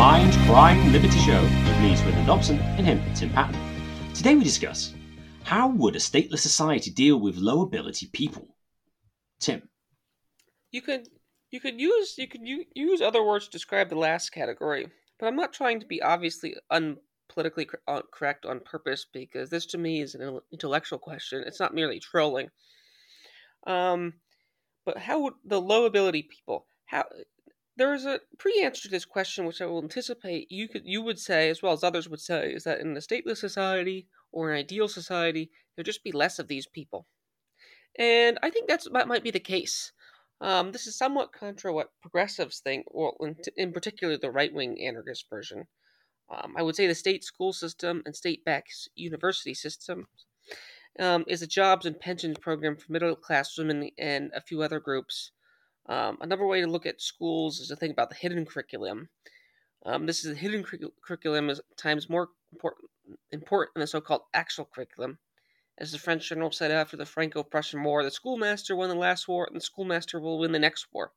[0.00, 3.54] Mind, Crime, Liberty show with me, Swithin Dobson, and him, Tim Patton.
[4.14, 4.94] Today we discuss
[5.42, 8.56] how would a stateless society deal with low ability people?
[9.40, 9.68] Tim.
[10.70, 11.10] You could
[11.50, 12.40] you could use you could
[12.74, 14.88] use other words to describe the last category,
[15.18, 19.76] but I'm not trying to be obviously unpolitically uh, correct on purpose because this to
[19.76, 21.44] me is an intellectual question.
[21.46, 22.48] It's not merely trolling.
[23.66, 24.14] Um,
[24.86, 27.04] but how would the low ability people how
[27.80, 31.48] there's a pre-answer to this question which I will anticipate you could you would say
[31.48, 34.86] as well as others would say is that in a stateless society or an ideal
[34.86, 37.06] society there'd just be less of these people,
[37.98, 39.92] and I think that's that might be the case.
[40.42, 44.80] Um, this is somewhat contra what progressives think, well, in, in particular the right wing
[44.82, 45.66] anarchist version.
[46.30, 50.06] Um, I would say the state school system and state backed university system
[50.98, 54.80] um, is a jobs and pensions program for middle class women and a few other
[54.80, 55.32] groups.
[55.86, 59.08] Um, another way to look at schools is to think about the hidden curriculum.
[59.84, 62.90] Um, this is the hidden cur- curriculum is times more important,
[63.30, 65.18] important than the so-called actual curriculum.
[65.78, 69.46] As the French general said after the Franco-Prussian War, the schoolmaster won the last war,
[69.46, 71.12] and the schoolmaster will win the next war.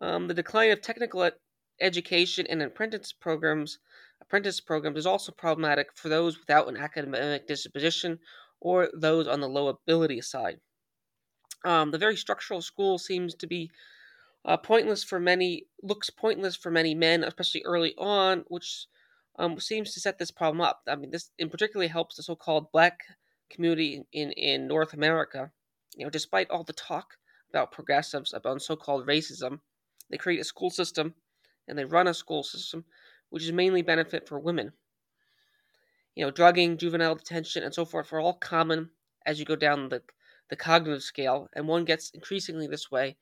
[0.00, 1.34] Um, the decline of technical ed-
[1.78, 3.78] education and apprentice programs,
[4.22, 8.18] apprentice programs, is also problematic for those without an academic disposition
[8.60, 10.60] or those on the low ability side.
[11.64, 13.70] Um, the very structural school seems to be
[14.44, 18.86] uh, pointless for many, looks pointless for many men, especially early on, which
[19.38, 20.82] um, seems to set this problem up.
[20.88, 22.98] I mean, this in particularly helps the so-called black
[23.50, 25.50] community in, in North America.
[25.96, 27.16] You know, despite all the talk
[27.50, 29.60] about progressives, about so-called racism,
[30.10, 31.14] they create a school system
[31.68, 32.84] and they run a school system
[33.32, 34.72] which is mainly benefit for women.
[36.14, 38.90] You know, drugging, juvenile detention, and so forth are all common
[39.24, 40.02] as you go down the
[40.52, 43.16] the cognitive scale, and one gets increasingly this way.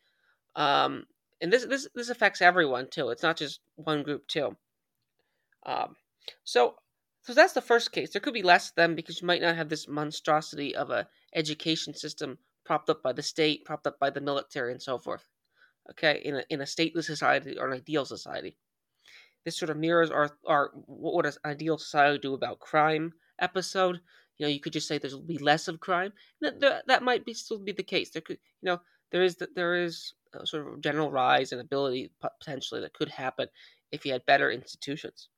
[0.56, 1.06] Um,
[1.40, 3.10] and this this this affects everyone too.
[3.10, 4.56] It's not just one group too.
[5.64, 5.94] Um,
[6.42, 6.74] so
[7.22, 8.10] so that's the first case.
[8.10, 11.06] There could be less of them because you might not have this monstrosity of a
[11.32, 15.24] education system propped up by the state, propped up by the military, and so forth.
[15.92, 18.56] Okay, in a in a stateless society or an ideal society,
[19.44, 24.00] this sort of mirrors our our what does ideal society do about crime episode.
[24.40, 26.14] You know, you could just say there'll be less of crime.
[26.40, 28.08] That that, might be still be the case.
[28.08, 28.80] There could you know
[29.12, 33.48] there is there is a sort of general rise in ability potentially that could happen
[33.92, 35.28] if you had better institutions.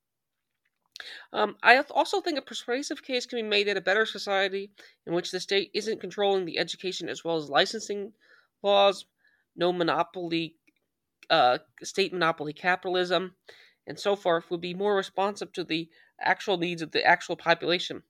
[1.33, 4.71] Um, I also think a persuasive case can be made that a better society
[5.05, 8.13] in which the state isn't controlling the education as well as licensing
[8.61, 9.05] laws,
[9.53, 10.55] no monopoly,
[11.29, 13.35] uh, state monopoly capitalism,
[13.85, 15.89] and so forth would be more responsive to the
[16.21, 18.03] actual needs of the actual population.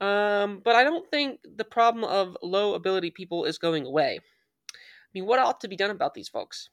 [0.00, 4.18] Um, but I don't think the problem of low ability people is going away.
[4.72, 6.68] I mean, what ought to be done about these folks?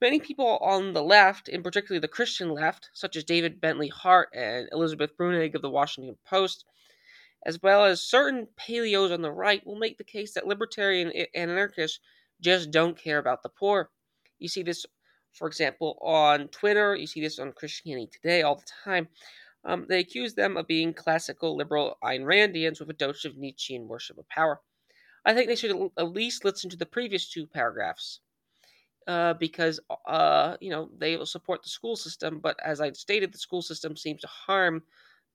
[0.00, 4.30] Many people on the left, and particularly the Christian left, such as David Bentley Hart
[4.34, 6.64] and Elizabeth Bruenig of the Washington Post,
[7.44, 11.50] as well as certain paleos on the right, will make the case that libertarian and
[11.50, 12.00] anarchists
[12.40, 13.90] just don't care about the poor.
[14.38, 14.86] You see this,
[15.32, 19.08] for example, on Twitter, you see this on Christianity Today all the time.
[19.64, 23.88] Um, they accuse them of being classical liberal Ayn Randians with a dose of Nietzschean
[23.88, 24.60] worship of power.
[25.24, 28.20] I think they should at least listen to the previous two paragraphs
[29.06, 33.32] uh, because uh, you know they will support the school system, but as I stated,
[33.32, 34.82] the school system seems to harm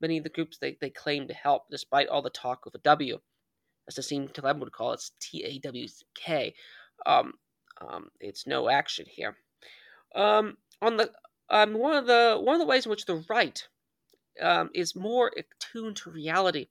[0.02, 2.80] many of the groups they, they claim to help, despite all the talk of a
[2.80, 3.20] W,
[3.88, 6.54] as Nassim Taleb would call it, T A W K.
[7.06, 7.34] Um,
[7.80, 9.36] um, it's no action here.
[10.16, 11.12] Um, on the
[11.50, 13.68] um, one of the one of the ways in which the right
[14.42, 16.68] um, is more attuned to reality.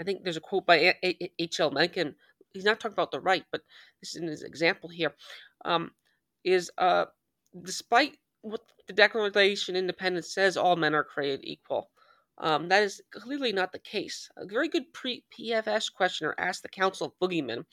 [0.00, 1.60] I think there's a quote by H.
[1.60, 1.70] L.
[1.70, 2.14] Mencken.
[2.52, 3.62] He's not talking about the right, but
[4.00, 5.12] this is in his example here
[5.64, 5.90] um,
[6.44, 7.06] is uh,
[7.62, 11.90] despite what the Declaration of Independence says, all men are created equal.
[12.38, 14.30] Um, that is clearly not the case.
[14.36, 17.64] A very good pre- PFS questioner asked the Council of Boogeymen,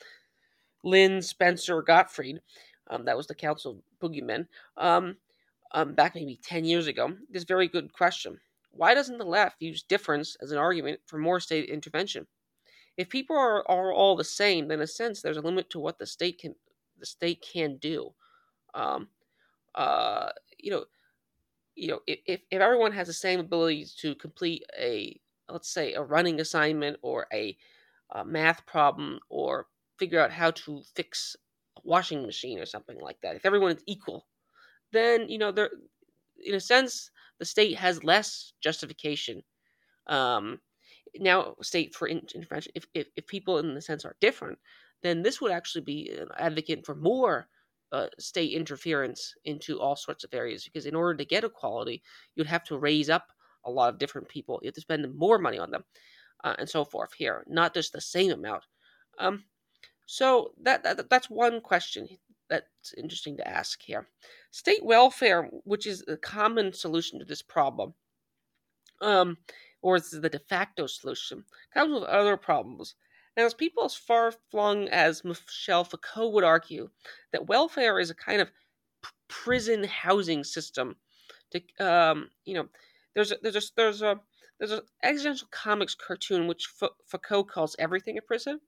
[0.83, 2.39] Lynn Spencer Gottfried,
[2.89, 4.47] um, that was the Council of Boogeymen,
[4.77, 5.17] um,
[5.73, 8.39] um, back maybe 10 years ago, this very good question.
[8.73, 12.27] Why doesn't the left use difference as an argument for more state intervention?
[12.97, 15.79] If people are, are all the same, then in a sense there's a limit to
[15.79, 16.55] what the state can
[16.99, 18.13] the state can do.
[18.73, 19.09] Um,
[19.75, 20.29] uh,
[20.59, 20.85] you know,
[21.75, 25.19] you know, if, if everyone has the same ability to complete a,
[25.49, 27.57] let's say, a running assignment or a,
[28.11, 29.67] a math problem or
[29.97, 31.35] figure out how to fix
[31.77, 34.27] a washing machine or something like that, if everyone is equal,
[34.91, 35.71] then you know, there,
[36.45, 37.09] in a sense,
[37.43, 39.43] the state has less justification.
[40.07, 40.61] Um,
[41.19, 44.57] now, state for intervention, if, if if people in the sense are different,
[45.01, 47.47] then this would actually be an advocate for more
[47.91, 52.01] uh, state interference into all sorts of areas because in order to get equality,
[52.35, 53.27] you'd have to raise up
[53.65, 54.57] a lot of different people.
[54.61, 55.83] You have to spend more money on them,
[56.45, 57.11] uh, and so forth.
[57.13, 58.63] Here, not just the same amount.
[59.19, 59.43] Um,
[60.05, 62.07] so that, that that's one question
[62.49, 64.07] that's interesting to ask here.
[64.53, 67.95] State welfare, which is a common solution to this problem,
[69.01, 69.35] um,
[69.81, 72.94] or is the de facto solution, comes with other problems.
[73.35, 76.91] Now, as people as far flung as Michel Foucault would argue,
[77.31, 78.51] that welfare is a kind of
[79.27, 80.97] prison housing system.
[81.50, 82.69] To um, you know,
[83.15, 84.21] there's a, there's a, there's a
[84.59, 86.69] there's an existential comics cartoon which
[87.07, 88.59] Foucault calls everything a prison,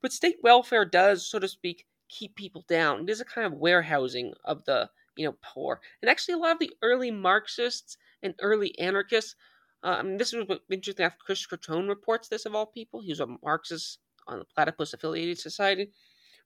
[0.00, 3.02] but state welfare does, so to speak, keep people down.
[3.02, 6.52] It is a kind of warehousing of the you know poor, and actually a lot
[6.52, 9.36] of the early Marxists and early anarchists
[9.84, 11.04] uh, I mean, this is interesting.
[11.04, 14.94] After Chris Cutrone reports this of all people, he was a Marxist on the Platypus
[14.94, 15.92] Affiliated Society.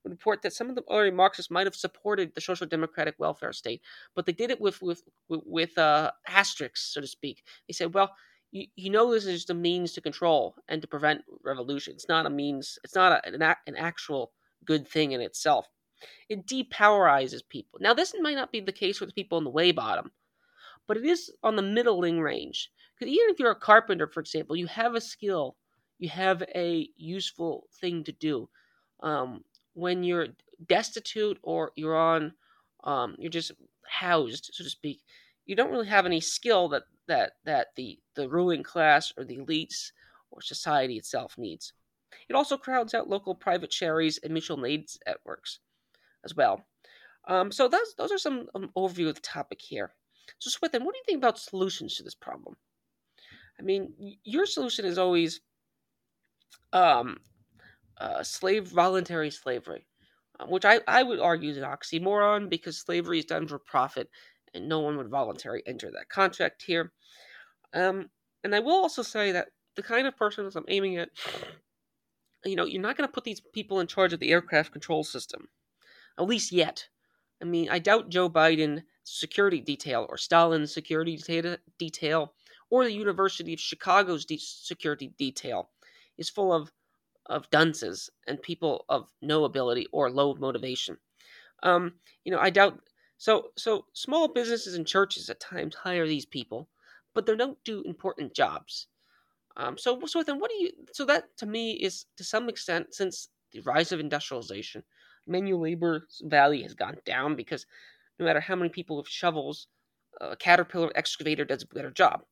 [0.04, 3.52] Would report that some of the early Marxists might have supported the social democratic welfare
[3.52, 3.82] state,
[4.14, 7.44] but they did it with with with uh, asterisks, so to speak.
[7.68, 8.14] They said, "Well,
[8.52, 11.94] you, you know this is just a means to control and to prevent revolution.
[11.94, 12.78] It's not a means.
[12.84, 14.32] It's not a, an, an actual
[14.64, 15.66] good thing in itself.
[16.28, 17.80] It depowerizes people.
[17.80, 20.12] Now, this might not be the case with people in the way bottom,
[20.86, 22.70] but it is on the middling range.
[22.94, 25.56] Because even if you're a carpenter, for example, you have a skill,
[25.98, 28.48] you have a useful thing to do.
[29.00, 29.44] Um,
[29.74, 30.28] when you're
[30.66, 32.32] destitute or you're on,
[32.84, 33.52] um, you're just
[33.88, 35.02] housed, so to speak,
[35.46, 39.38] you don't really have any skill that that that the the ruling class or the
[39.38, 39.92] elites
[40.30, 41.72] or society itself needs.
[42.28, 45.60] It also crowds out local private charities and mutual aid networks
[46.24, 46.64] as well.
[47.26, 49.92] Um, so those those are some um, overview of the topic here.
[50.38, 52.56] So Swithin, what do you think about solutions to this problem?
[53.58, 53.92] I mean,
[54.24, 55.40] your solution is always
[56.72, 57.18] um,
[57.98, 59.86] uh, slave voluntary slavery,
[60.38, 64.08] uh, which I, I would argue is an oxymoron because slavery is done for profit
[64.54, 66.92] and no one would voluntarily enter that contract here.
[67.74, 68.10] Um,
[68.44, 71.10] and I will also say that the kind of person I'm aiming at,
[72.48, 75.04] you know, you're not going to put these people in charge of the aircraft control
[75.04, 75.48] system,
[76.18, 76.88] at least yet.
[77.40, 81.18] I mean, I doubt Joe Biden's security detail or Stalin's security
[81.78, 82.34] detail
[82.70, 85.70] or the University of Chicago's de- security detail
[86.16, 86.72] is full of
[87.26, 90.96] of dunces and people of no ability or low motivation.
[91.62, 92.80] Um, you know, I doubt.
[93.18, 96.68] So, so small businesses and churches at times hire these people,
[97.14, 98.86] but they don't do important jobs.
[99.58, 100.70] Um, so, so then, what do you?
[100.92, 104.84] So that to me is to some extent, since the rise of industrialization,
[105.26, 107.66] manual labor's value has gone down because
[108.18, 109.66] no matter how many people with shovels,
[110.20, 112.22] a caterpillar excavator does a better job.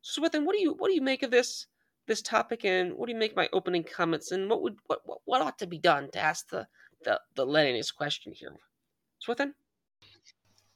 [0.00, 1.66] So, Swithin, what do you what do you make of this
[2.06, 5.18] this topic, and what do you make my opening comments, and what would what what,
[5.26, 6.66] what ought to be done to ask the
[7.04, 8.56] the the Leninist question here,
[9.18, 9.54] Swithin?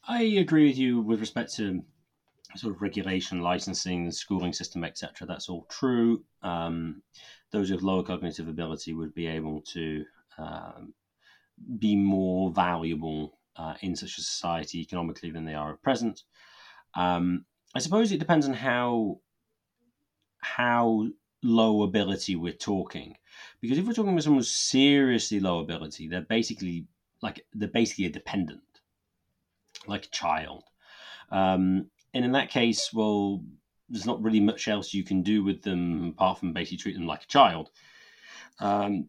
[0.06, 1.82] I agree with you with respect to
[2.56, 5.26] sort of regulation, licensing, the schooling system, etc.
[5.26, 6.24] That's all true.
[6.42, 7.02] Um,
[7.52, 10.04] those with lower cognitive ability would be able to
[10.38, 10.94] um,
[11.78, 16.22] be more valuable uh, in such a society economically than they are at present.
[16.94, 17.44] Um,
[17.74, 19.20] I suppose it depends on how
[20.38, 21.06] how
[21.42, 23.16] low ability we're talking,
[23.60, 26.86] because if we're talking about someone with seriously low ability, they're basically
[27.22, 28.62] like they're basically a dependent,
[29.86, 30.64] like a child.
[31.30, 33.42] Um, and in that case, well,
[33.88, 37.06] there's not really much else you can do with them apart from basically treat them
[37.06, 37.70] like a child.
[38.58, 39.08] Um,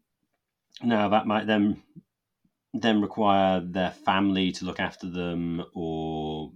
[0.83, 1.81] now that might then
[2.73, 6.51] then require their family to look after them or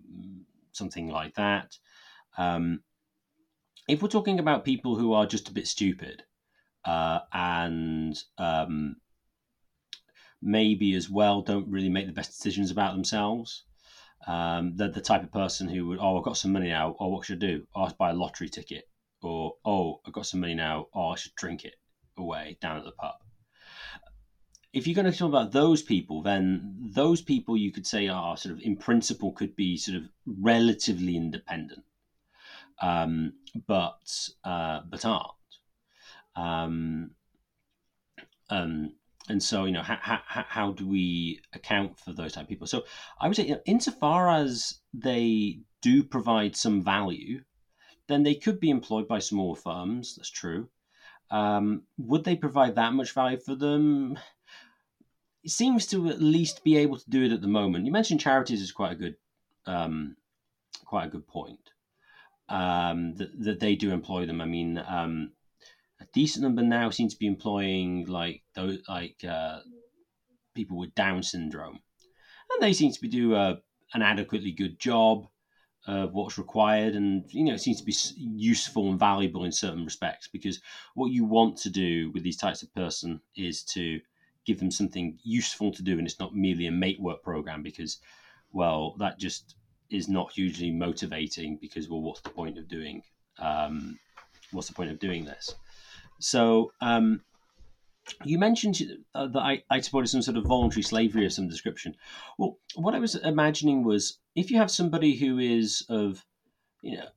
[0.71, 1.77] something like that.
[2.37, 2.81] Um,
[3.87, 6.23] if we're talking about people who are just a bit stupid
[6.85, 8.95] uh, and um,
[10.41, 13.63] maybe as well don't really make the best decisions about themselves,
[14.27, 16.95] um, they're the type of person who would, oh, I've got some money now.
[16.99, 17.67] Oh, what should I do?
[17.75, 18.87] Oh, I should buy a lottery ticket.
[19.21, 20.87] Or, oh, I've got some money now.
[20.93, 21.75] Oh, I should drink it
[22.17, 23.15] away down at the pub
[24.75, 28.35] if you're going to talk about those people, then those people you could say are
[28.35, 31.85] sort of, in principle, could be sort of relatively independent,
[32.81, 33.31] um,
[33.67, 35.31] but uh, but aren't.
[36.35, 37.11] Um,
[38.49, 38.91] um,
[39.29, 42.67] and so, you know, how, how, how do we account for those type of people?
[42.67, 42.83] So,
[43.19, 47.41] I would say, you know, insofar as they do provide some value,
[48.07, 50.15] then they could be employed by small firms.
[50.15, 50.69] That's true.
[51.31, 54.17] Um, would they provide that much value for them?
[55.45, 57.85] it seems to at least be able to do it at the moment.
[57.85, 59.15] You mentioned charities is quite a good,
[59.67, 60.15] um,
[60.85, 61.69] quite a good point.
[62.49, 64.41] Um, that, that they do employ them.
[64.41, 65.31] I mean, um,
[66.01, 69.59] a decent number now seem to be employing like those like uh,
[70.53, 71.79] people with Down syndrome,
[72.51, 73.59] and they seem to be do a,
[73.93, 75.27] an adequately good job
[75.87, 79.85] of what's required, and you know it seems to be useful and valuable in certain
[79.85, 80.27] respects.
[80.27, 80.59] Because
[80.95, 83.99] what you want to do with these types of person is to
[84.45, 87.63] give them something useful to do, and it's not merely a mate work program.
[87.63, 87.99] Because
[88.51, 89.55] well, that just
[89.89, 91.57] is not hugely motivating.
[91.61, 93.01] Because well, what's the point of doing?
[93.37, 93.99] Um,
[94.51, 95.55] what's the point of doing this?
[96.19, 97.21] So um,
[98.23, 98.81] you mentioned
[99.13, 101.95] uh, that I, I supported some sort of voluntary slavery of some description.
[102.37, 106.25] Well, what I was imagining was if you have somebody who is of,
[106.81, 107.07] you know,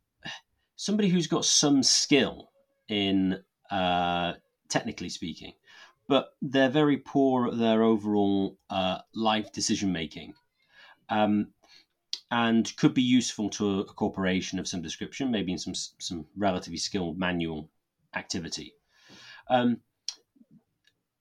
[0.76, 2.50] somebody who's got some skill
[2.88, 4.34] in, uh,
[4.68, 5.52] technically speaking,
[6.08, 10.32] but they're very poor at their overall uh, life decision making,
[11.10, 11.48] um,
[12.30, 16.78] and could be useful to a corporation of some description, maybe in some some relatively
[16.78, 17.68] skilled manual
[18.14, 18.74] activity.
[19.50, 19.78] Um,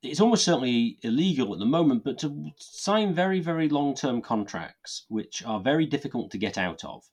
[0.04, 5.06] it's almost certainly illegal at the moment, but to sign very, very long term contracts,
[5.10, 7.04] which are very difficult to get out of,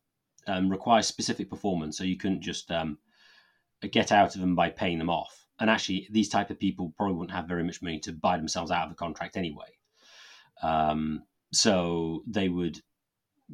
[0.47, 1.97] um, requires specific performance.
[1.97, 2.99] So you couldn't just um,
[3.91, 5.47] get out of them by paying them off.
[5.59, 8.71] And actually, these type of people probably wouldn't have very much money to buy themselves
[8.71, 9.79] out of a contract anyway.
[10.63, 12.81] Um, so they would,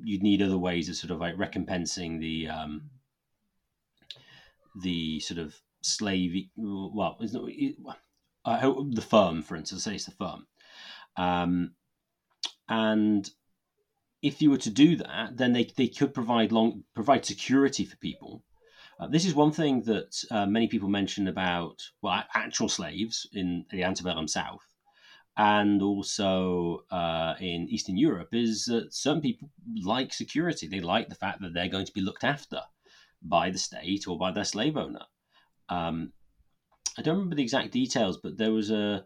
[0.02, 2.90] you'd need other ways of sort of like recompensing the um,
[4.80, 6.48] the sort of slave.
[6.56, 7.76] Well, it's not, it,
[8.44, 10.46] uh, the firm, for instance, say it's the firm,
[11.16, 11.74] um,
[12.68, 13.28] and
[14.22, 17.96] if you were to do that, then they, they could provide long provide security for
[17.96, 18.44] people.
[18.98, 23.64] Uh, this is one thing that uh, many people mention about well actual slaves in
[23.70, 24.60] the antebellum South,
[25.36, 29.48] and also uh, in Eastern Europe is that certain people
[29.82, 30.66] like security.
[30.66, 32.60] They like the fact that they're going to be looked after
[33.22, 35.06] by the state or by their slave owner.
[35.70, 36.12] Um,
[36.98, 39.04] I don't remember the exact details, but there was a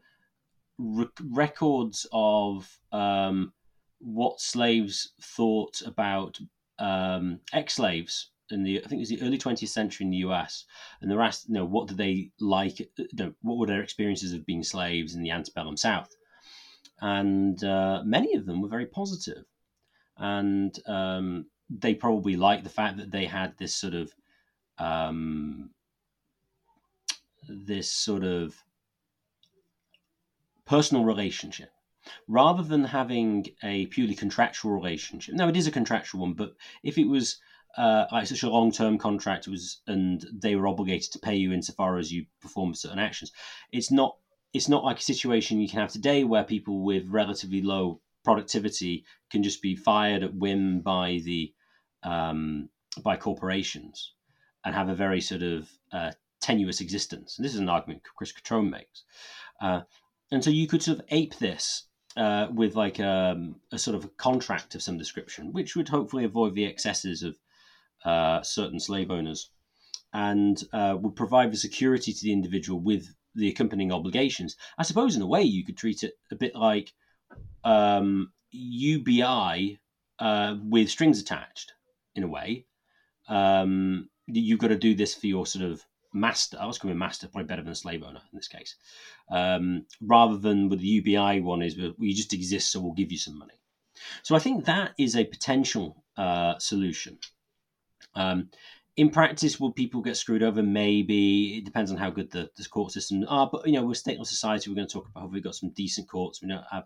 [0.79, 3.53] records of um,
[4.01, 6.39] what slaves thought about
[6.79, 10.65] um, ex-slaves in the I think it was the early 20th century in the US,
[11.01, 12.81] and the rest, you know, what did they like?
[12.81, 16.15] You know, what were their experiences of being slaves in the antebellum South?
[17.01, 19.45] And uh, many of them were very positive,
[20.19, 24.13] and um, they probably liked the fact that they had this sort of
[24.79, 25.71] um,
[27.49, 28.55] this sort of
[30.67, 31.71] personal relationship
[32.29, 35.35] rather than having a purely contractual relationship.
[35.35, 37.39] Now, it is a contractual one, but if it was
[37.77, 41.53] uh, like such a long term contract was and they were obligated to pay you
[41.53, 43.33] insofar as you perform certain actions,
[43.73, 44.17] it's not
[44.53, 49.05] it's not like a situation you can have today where people with relatively low productivity
[49.31, 51.53] can just be fired at whim by the
[52.05, 52.69] um,
[53.03, 54.13] by corporations
[54.65, 56.13] and have a very sort of uh,
[56.45, 57.39] tenuous existence.
[57.39, 59.05] And this is an argument Chris Cutrone makes.
[59.63, 59.81] Uh,
[60.31, 61.85] and so you could sort of ape this
[62.19, 66.25] uh, with like um, a sort of a contract of some description, which would hopefully
[66.25, 67.39] avoid the excesses of
[68.05, 69.49] uh, certain slave owners
[70.13, 74.57] and uh, would provide the security to the individual with the accompanying obligations.
[74.77, 76.93] I suppose in a way you could treat it a bit like
[77.65, 79.81] um, UBI
[80.19, 81.73] uh, with strings attached,
[82.15, 82.67] in a way.
[83.29, 85.85] Um, you've got to do this for your sort of
[86.15, 88.77] master, I was going to master, probably better than a slave owner in this case,
[89.31, 93.19] um, rather than with the UBI one is you just exist, so we'll give you
[93.19, 93.61] some money.
[94.23, 97.19] So I think that is a potential uh, solution.
[98.15, 98.51] Um,
[98.97, 100.63] in practice, will people get screwed over?
[100.63, 103.49] Maybe it depends on how good the, the court system are.
[103.51, 104.71] But you know, we're stateless society.
[104.71, 106.41] We're going to talk about have we got some decent courts.
[106.41, 106.85] We don't have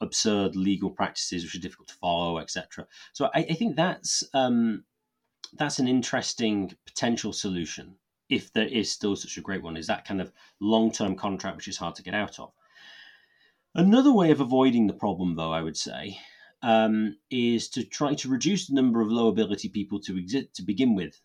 [0.00, 2.86] absurd legal practices which are difficult to follow, etc.
[3.12, 4.84] So I, I, think that's um,
[5.56, 7.96] that's an interesting potential solution
[8.30, 11.56] if there is still such a great one, is that kind of long term contract
[11.56, 12.52] which is hard to get out of.
[13.74, 16.18] Another way of avoiding the problem, though, I would say,
[16.62, 20.62] um, is to try to reduce the number of low ability people to exist to
[20.62, 21.20] begin with.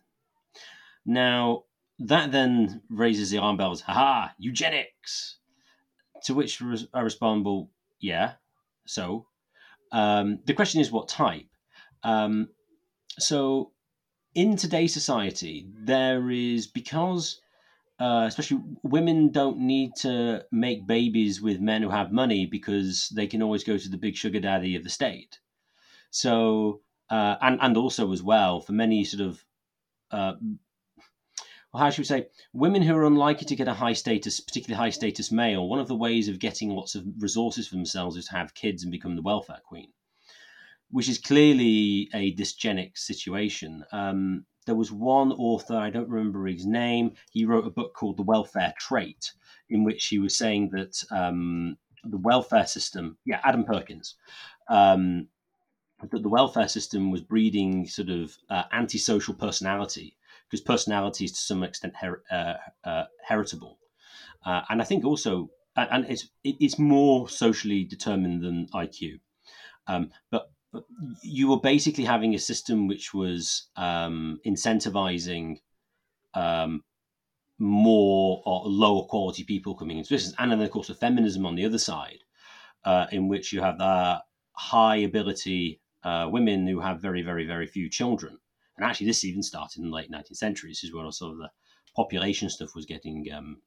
[1.04, 1.64] Now,
[1.98, 3.80] that then raises the alarm bells.
[3.82, 4.34] Ha!
[4.38, 5.38] Eugenics.
[6.24, 6.60] To which
[6.92, 7.70] I respond, well,
[8.00, 8.34] yeah.
[8.86, 9.26] So,
[9.92, 11.46] um, the question is, what type?
[12.02, 12.48] Um,
[13.18, 13.72] so,
[14.36, 17.40] in today's society, there is because
[17.98, 23.26] uh, especially women don't need to make babies with men who have money because they
[23.26, 25.40] can always go to the big sugar daddy of the state.
[26.10, 29.42] So uh, and and also as well for many sort of
[30.10, 30.34] uh,
[31.74, 34.90] how should we say women who are unlikely to get a high status, particularly high
[34.90, 35.66] status male.
[35.66, 38.82] One of the ways of getting lots of resources for themselves is to have kids
[38.82, 39.92] and become the welfare queen
[40.90, 43.84] which is clearly a dysgenic situation.
[43.92, 48.16] Um, there was one author, I don't remember his name, he wrote a book called
[48.16, 49.32] The Welfare Trait,
[49.70, 54.16] in which he was saying that um, the welfare system, yeah, Adam Perkins,
[54.68, 55.28] um,
[56.10, 60.16] that the welfare system was breeding sort of uh, antisocial personality
[60.48, 63.78] because personality is to some extent her- uh, uh, heritable,
[64.44, 69.20] uh, and I think also and it's it's more socially determined than IQ,
[69.86, 70.50] um, but
[71.22, 75.58] you were basically having a system which was um, incentivizing
[76.34, 76.82] um,
[77.58, 81.54] more or lower quality people coming into business, and then of course the feminism on
[81.54, 82.18] the other side,
[82.84, 87.66] uh, in which you have the high ability uh, women who have very very very
[87.66, 88.38] few children,
[88.76, 90.70] and actually this even started in the late 19th century.
[90.70, 91.50] This is where sort of the
[91.94, 93.58] population stuff was getting um,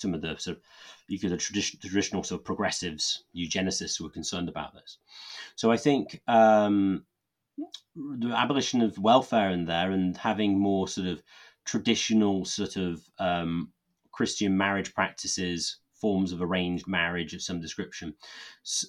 [0.00, 0.62] some of the sort of
[1.08, 4.98] you could the tradition, traditional sort of progressives eugenicists were concerned about this.
[5.56, 7.04] So I think um,
[7.96, 11.22] the abolition of welfare in there and having more sort of
[11.64, 13.72] traditional sort of um,
[14.12, 18.14] Christian marriage practices, forms of arranged marriage of some description,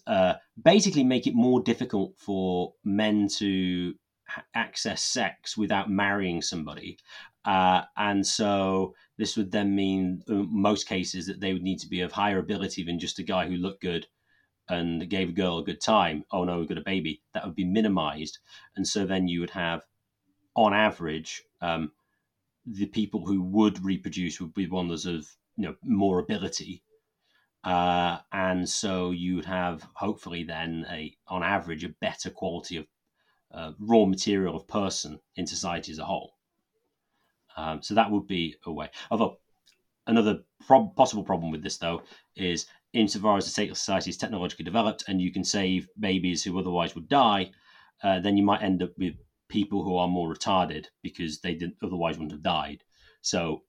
[0.07, 3.93] uh, basically make it more difficult for men to
[4.53, 6.97] access sex without marrying somebody.
[7.43, 11.89] Uh, and so this would then mean, in most cases, that they would need to
[11.89, 14.07] be of higher ability than just a guy who looked good
[14.69, 16.23] and gave a girl a good time.
[16.31, 17.21] Oh no, we got a baby.
[17.33, 18.39] That would be minimized.
[18.75, 19.81] And so then you would have,
[20.55, 21.91] on average, um,
[22.65, 26.83] the people who would reproduce would be ones of you know more ability.
[27.63, 32.87] Uh, and so you would have hopefully then a on average a better quality of
[33.53, 36.33] uh, raw material of person in society as a whole.
[37.57, 38.89] Um, so that would be a way.
[39.09, 39.37] Although
[40.07, 42.03] another prob- possible problem with this, though,
[42.35, 46.43] is insofar as the state of society is technologically developed and you can save babies
[46.43, 47.51] who otherwise would die,
[48.03, 49.15] uh, then you might end up with
[49.47, 52.83] people who are more retarded because they didn't otherwise wouldn't have died.
[53.21, 53.63] So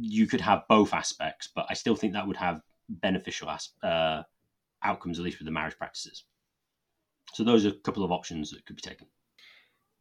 [0.00, 3.48] you could have both aspects, but I still think that would have beneficial
[3.82, 4.22] uh,
[4.82, 6.24] outcomes, at least with the marriage practices.
[7.34, 9.06] So those are a couple of options that could be taken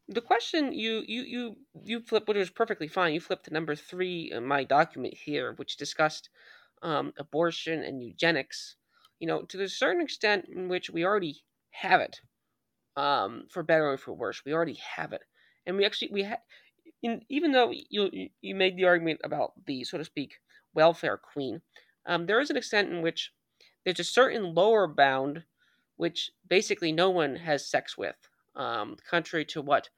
[0.10, 3.14] the question you you you you flipped, which was perfectly fine.
[3.14, 6.30] You flipped to number three in my document here, which discussed
[6.82, 8.76] um, abortion and eugenics.
[9.20, 12.22] You know, to a certain extent, in which we already have it,
[12.96, 15.24] um, for better or for worse, we already have it,
[15.66, 16.40] and we actually we have.
[17.30, 20.40] even though you you made the argument about the so to speak
[20.74, 21.62] welfare queen,
[22.06, 23.34] um, there is an extent in which
[23.86, 25.44] there's a certain lower bound,
[25.98, 29.90] which basically no one has sex with, um, contrary to what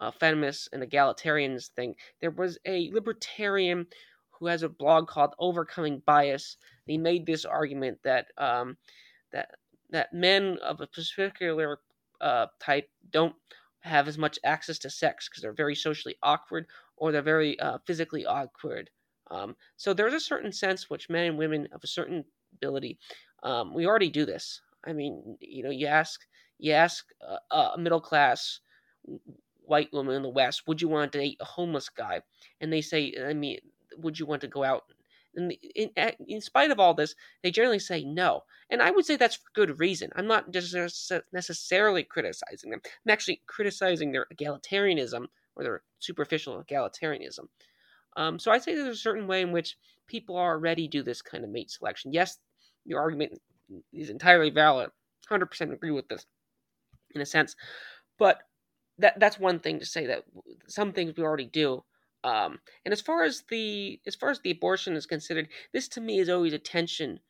[0.00, 1.98] uh, feminists and egalitarians think.
[2.20, 3.86] There was a libertarian
[4.38, 6.56] who has a blog called Overcoming Bias.
[6.86, 8.76] he made this argument that um,
[9.32, 9.50] that
[9.90, 11.78] that men of a particular
[12.20, 13.34] uh, type don't
[13.80, 17.78] have as much access to sex because they're very socially awkward or they're very uh,
[17.86, 18.90] physically awkward.
[19.30, 22.24] Um, so there's a certain sense which men and women of a certain
[22.54, 22.98] ability,
[23.42, 24.60] um, we already do this.
[24.84, 26.20] I mean, you know, you ask
[26.58, 27.06] you ask
[27.50, 28.60] a middle class
[29.66, 32.22] white woman in the West, would you want to date a homeless guy?
[32.60, 33.58] And they say, I mean,
[33.98, 34.84] would you want to go out?
[35.34, 35.90] And in,
[36.26, 38.44] in spite of all this, they generally say no.
[38.70, 40.10] And I would say that's for good reason.
[40.16, 40.74] I'm not just
[41.32, 42.80] necessarily criticizing them.
[42.84, 47.48] I'm actually criticizing their egalitarianism or their superficial egalitarianism.
[48.16, 51.44] Um, so I say there's a certain way in which people already do this kind
[51.44, 52.12] of mate selection.
[52.12, 52.38] Yes,
[52.86, 53.38] your argument
[53.92, 54.90] is entirely valid.
[55.30, 56.24] 100% agree with this
[57.16, 57.56] in a sense.
[58.18, 58.38] But
[58.98, 60.24] that that's one thing to say that
[60.68, 61.84] some things we already do.
[62.24, 66.00] Um, and as far as the as far as the abortion is considered, this to
[66.00, 67.20] me is always a tension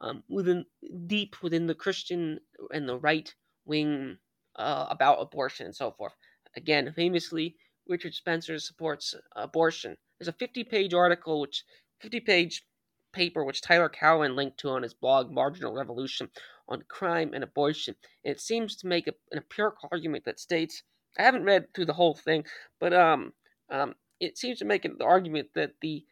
[0.00, 0.64] um, within
[1.06, 2.40] deep within the Christian
[2.72, 4.18] and the right wing
[4.56, 6.14] uh, about abortion and so forth.
[6.56, 9.96] Again, famously, Richard Spencer supports abortion.
[10.18, 11.64] There's a 50 page article, which
[12.00, 12.62] 50 page
[13.12, 16.30] paper, which Tyler Cowen linked to on his blog Marginal Revolution
[16.68, 17.94] on crime and abortion.
[18.24, 20.82] And it seems to make a, an empirical argument that states
[21.18, 22.44] I haven't read through the whole thing,
[22.78, 23.32] but um,
[23.70, 26.04] um, it seems to make the argument that the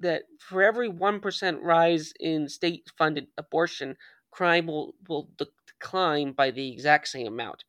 [0.00, 3.96] that for every one percent rise in state-funded abortion,
[4.30, 7.64] crime will will decline by the exact same amount,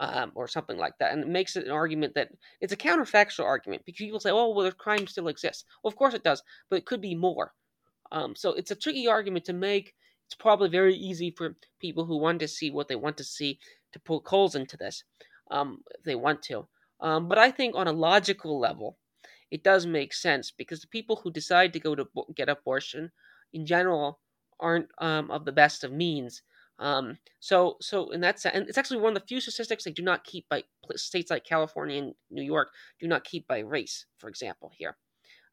[0.00, 1.12] um, or something like that.
[1.12, 4.50] And it makes it an argument that it's a counterfactual argument because people say, "Oh,
[4.50, 7.54] well, crime still exists." Well, of course it does, but it could be more.
[8.12, 9.94] Um, so it's a tricky argument to make.
[10.26, 13.58] It's probably very easy for people who want to see what they want to see
[13.92, 15.04] to pull holes into this
[15.50, 16.68] um, if they want to.
[17.00, 18.98] Um, but I think on a logical level,
[19.50, 23.10] it does make sense because the people who decide to go to get abortion,
[23.52, 24.20] in general,
[24.60, 26.42] aren't um, of the best of means.
[26.78, 29.90] Um, so, so in that sense, and it's actually one of the few statistics they
[29.90, 32.68] do not keep by states like California and New York
[33.00, 34.96] do not keep by race, for example, here,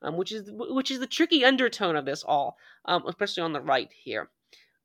[0.06, 3.62] um, which is which is the tricky undertone of this all, um, especially on the
[3.62, 4.30] right here,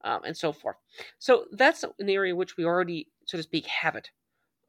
[0.02, 0.76] um, and so forth.
[1.18, 4.11] So that's an area which we already, so to speak, have it.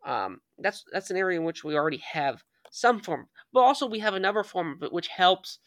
[0.05, 3.99] Um, that's that's an area in which we already have some form, but also we
[3.99, 5.59] have another form of it which helps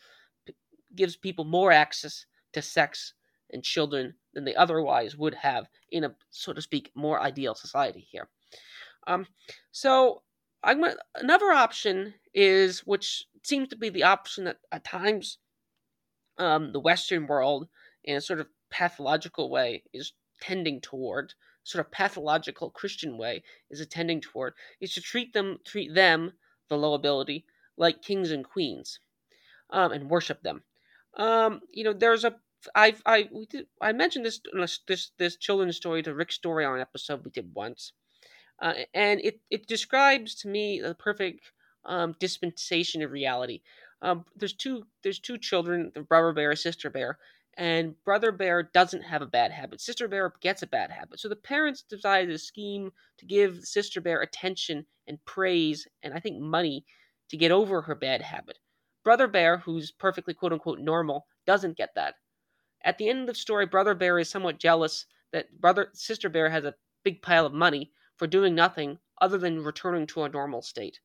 [0.95, 3.15] gives people more access to sex
[3.51, 8.07] and children than they otherwise would have in a so to speak more ideal society
[8.11, 8.29] here.
[9.07, 9.27] Um,
[9.73, 10.23] so
[10.63, 15.39] I'm another option is which seems to be the option that at times
[16.39, 17.69] um, the Western world
[18.03, 23.81] in a sort of pathological way is tending toward sort of pathological Christian way is
[23.81, 26.33] attending toward is to treat them treat them
[26.69, 29.01] the low ability like kings and queens
[29.71, 30.63] um, and worship them.
[31.17, 32.35] Um, you know, there's a
[32.75, 34.41] I've I we did I mentioned this
[34.87, 37.93] this this children's story to Rick Story on an episode we did once,
[38.61, 41.53] uh, and it it describes to me the perfect
[41.87, 43.61] um, dispensation of reality.
[44.03, 47.19] Um, there's two there's two children, the brother bear, and sister bear,
[47.57, 49.81] and brother bear doesn't have a bad habit.
[49.81, 51.21] Sister bear gets a bad habit.
[51.21, 56.21] So the parents decided a scheme to give sister bear attention and praise and I
[56.21, 56.85] think money
[57.31, 58.59] to get over her bad habit.
[59.05, 62.15] Brother bear, who's perfectly quote unquote normal, doesn't get that.
[62.85, 66.51] At the end of the story, brother bear is somewhat jealous that brother sister bear
[66.51, 70.63] has a big pile of money for doing nothing other than returning to a normal
[70.63, 71.01] state.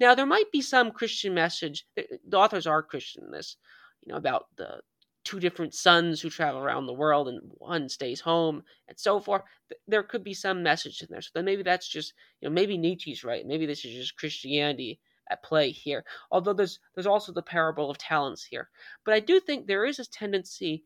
[0.00, 1.86] Now, there might be some Christian message.
[1.96, 3.56] The authors are Christian in this,
[4.04, 4.80] you know, about the
[5.24, 9.42] two different sons who travel around the world and one stays home and so forth.
[9.86, 11.22] There could be some message in there.
[11.22, 13.46] So then maybe that's just, you know, maybe Nietzsche's right.
[13.46, 14.98] Maybe this is just Christianity
[15.30, 16.04] at play here.
[16.30, 18.68] Although there's there's also the parable of talents here.
[19.04, 20.84] But I do think there is a tendency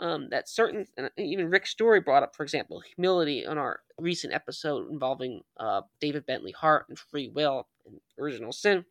[0.00, 4.90] um, that certain, even Rick Story brought up, for example, humility on our recent episode
[4.90, 7.68] involving uh, David Bentley Hart and free will
[8.18, 8.84] original sin.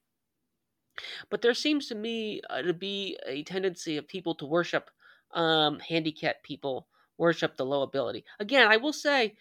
[1.29, 4.89] But there seems to me uh, to be a tendency of people to worship
[5.33, 8.25] um, handicapped people, worship the low ability.
[8.39, 9.35] Again, I will say,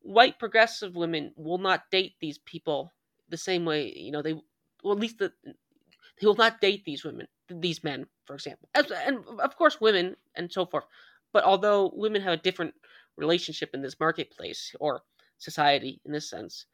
[0.00, 2.92] white progressive women will not date these people
[3.30, 3.92] the same way.
[3.96, 4.34] You know, they
[4.82, 8.90] well at least the, they will not date these women, these men, for example, As,
[8.90, 10.84] and of course women and so forth.
[11.32, 12.74] But although women have a different
[13.16, 15.02] relationship in this marketplace or
[15.38, 16.66] society in this sense,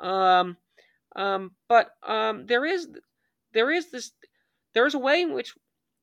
[0.00, 0.56] um,
[1.16, 2.88] um, but um, there is
[3.52, 4.12] there is this
[4.74, 5.54] there is a way in which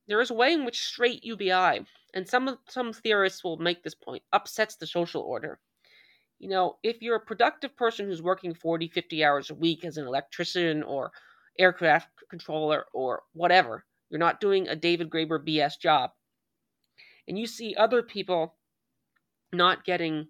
[0.08, 3.96] there is a way in which straight UBI, and some some theorists will make this
[3.96, 5.60] point, upsets the social order.
[6.40, 9.98] You know, if you're a productive person who's working 40, 50 hours a week as
[9.98, 11.12] an electrician or
[11.60, 16.12] aircraft controller or whatever, you're not doing a David Graeber BS job,
[17.28, 18.56] and you see other people
[19.52, 20.28] not getting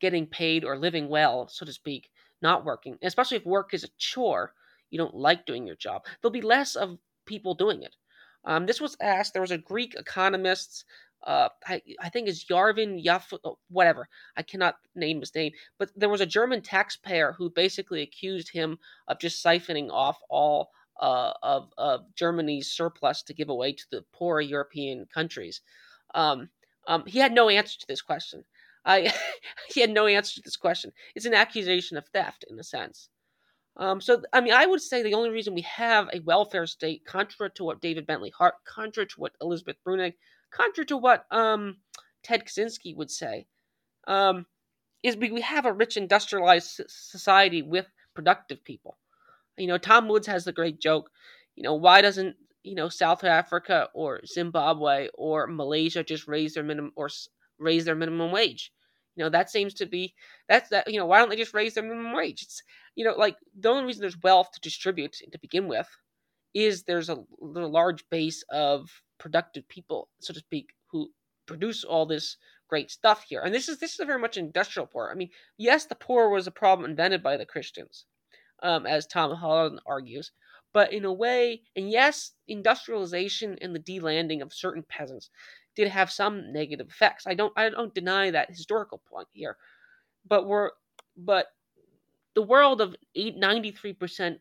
[0.00, 2.10] getting paid or living well, so to speak,
[2.42, 4.52] not working, especially if work is a chore,
[4.90, 7.96] you don't like doing your job, there'll be less of people doing it.
[8.44, 9.32] Um, this was asked.
[9.32, 10.84] There was a Greek economist,
[11.26, 14.08] uh, I, I think is Yarvin Yaf, oh, whatever.
[14.36, 18.78] I cannot name his name, but there was a German taxpayer who basically accused him
[19.08, 20.70] of just siphoning off all
[21.00, 25.62] uh, of, of Germany's surplus to give away to the poor European countries.
[26.14, 26.50] Um,
[26.86, 28.44] um, he had no answer to this question.
[28.84, 29.12] I
[29.68, 30.92] he had no answer to this question.
[31.14, 33.08] It's an accusation of theft in a sense.
[33.76, 37.04] Um, so, I mean, I would say the only reason we have a welfare state,
[37.04, 40.14] contrary to what David Bentley Hart, contrary to what Elizabeth Bruenig,
[40.52, 41.78] contrary to what um,
[42.22, 43.46] Ted Kaczynski would say,
[44.06, 44.46] um,
[45.02, 48.96] is we have a rich industrialized society with productive people.
[49.56, 51.10] You know, Tom Woods has the great joke.
[51.56, 56.64] You know, why doesn't you know South Africa or Zimbabwe or Malaysia just raise their
[56.64, 57.08] minimum or
[57.58, 58.72] raise their minimum wage?
[59.16, 60.14] You know, that seems to be
[60.48, 60.90] that's that.
[60.90, 62.42] You know, why don't they just raise their minimum wage?
[62.42, 62.62] It's
[62.96, 65.88] you know, like the only reason there's wealth to distribute to begin with
[66.54, 68.88] is there's a, a large base of
[69.18, 71.10] productive people, so to speak, who
[71.46, 72.36] produce all this
[72.68, 73.42] great stuff here.
[73.42, 75.10] And this is this is a very much industrial poor.
[75.10, 78.06] I mean, yes, the poor was a problem invented by the Christians,
[78.62, 80.32] um, as Tom Holland argues,
[80.72, 85.30] but in a way, and yes, industrialization and the delanding of certain peasants
[85.76, 87.26] did have some negative effects.
[87.26, 89.56] I don't I don't deny that historical point here,
[90.26, 90.70] but we're
[91.16, 91.48] but
[92.34, 94.38] the world of 93%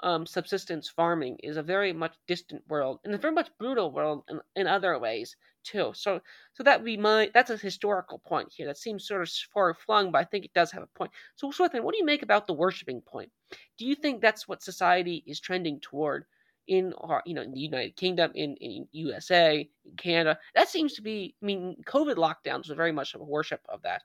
[0.00, 4.24] um, subsistence farming is a very much distant world and a very much brutal world
[4.28, 5.92] in, in other ways too.
[5.94, 6.20] So,
[6.52, 9.72] so that would be my that's a historical point here that seems sort of far
[9.74, 11.12] flung, but I think it does have a point.
[11.36, 13.30] So, Swithin, what do you make about the worshiping point?
[13.78, 16.26] Do you think that's what society is trending toward
[16.66, 20.38] in our, you know, in the United Kingdom, in, in USA, in Canada?
[20.54, 21.34] That seems to be.
[21.42, 24.02] I mean, COVID lockdowns are very much a worship of that.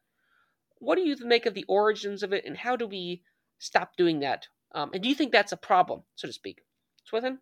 [0.79, 3.23] What do you make of the origins of it, and how do we
[3.59, 4.47] stop doing that?
[4.73, 6.61] Um, and do you think that's a problem, so to speak?
[7.05, 7.39] Swithin?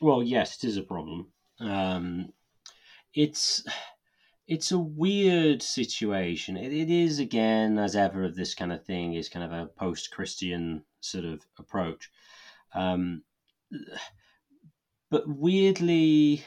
[0.00, 1.28] Well, yes, it is a problem.
[1.58, 2.32] Um,
[3.14, 3.64] it's
[4.46, 6.56] it's a weird situation.
[6.56, 9.66] It, it is again, as ever, of this kind of thing is kind of a
[9.66, 12.10] post-Christian sort of approach.
[12.74, 13.22] Um,
[15.10, 16.44] but weirdly,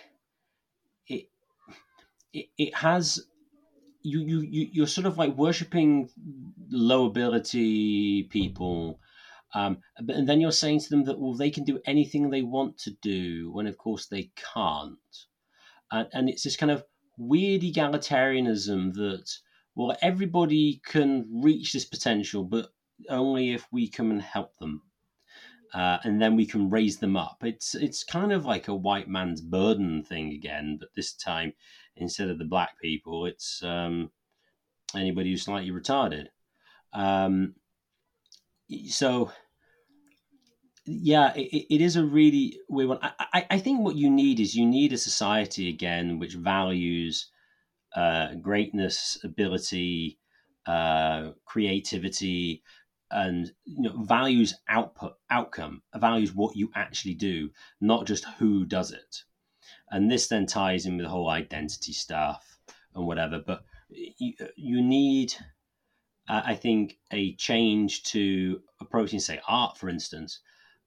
[1.08, 1.26] it,
[2.34, 3.26] it it has
[4.02, 6.10] you you you you're sort of like worshiping
[6.70, 9.00] low ability people.
[9.54, 12.44] Um, but and then you're saying to them that well they can do anything they
[12.44, 14.98] want to do when of course they can't,
[15.92, 16.84] and, and it's this kind of
[17.18, 19.30] weird egalitarianism that
[19.76, 22.70] well everybody can reach this potential but
[23.10, 24.82] only if we come and help them
[25.74, 29.08] uh, and then we can raise them up it's it's kind of like a white
[29.08, 31.54] man's burden thing again but this time
[31.96, 34.10] instead of the black people it's um,
[34.96, 36.28] anybody who's slightly retarded
[36.94, 37.54] um,
[38.88, 39.32] so
[40.92, 43.00] yeah, it, it is a really weird one.
[43.02, 47.30] I, I, I, think what you need is you need a society again which values
[47.96, 50.18] uh, greatness, ability,
[50.66, 52.64] uh, creativity,
[53.12, 57.50] and you know values output, outcome, values what you actually do,
[57.82, 59.24] not just who does it.
[59.92, 62.60] And this then ties in with the whole identity stuff
[62.94, 63.40] and whatever.
[63.40, 65.34] But you, you need,
[66.28, 70.42] uh, I think, a change to approaching, say, art, for instance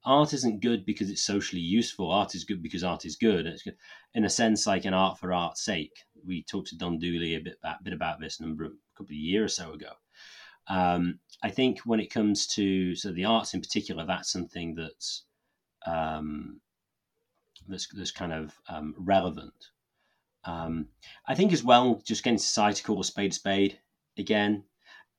[0.04, 2.10] art isn't good because it's socially useful.
[2.10, 3.44] Art is good because art is good.
[3.64, 3.76] Good,
[4.14, 6.04] in a sense like an art for art's sake.
[6.24, 9.12] We talked to Don Dooley a bit about, bit about this number a couple of
[9.12, 9.92] years or so ago.
[10.68, 15.24] Um, I think when it comes to so the arts in particular, that's something that's
[15.86, 16.60] um,
[17.68, 19.52] that's, that's kind of um, relevant.
[20.44, 20.88] Um,
[21.26, 23.78] I think as well, just getting society to call a spade a spade
[24.18, 24.64] again.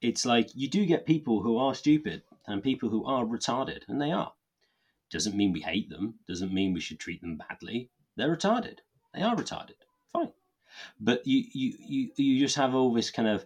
[0.01, 4.01] It's like you do get people who are stupid and people who are retarded, and
[4.01, 4.33] they are.
[5.09, 6.15] Doesn't mean we hate them.
[6.27, 7.89] Doesn't mean we should treat them badly.
[8.15, 8.79] They're retarded.
[9.13, 9.75] They are retarded.
[10.11, 10.31] Fine.
[10.99, 13.45] But you you you, you just have all this kind of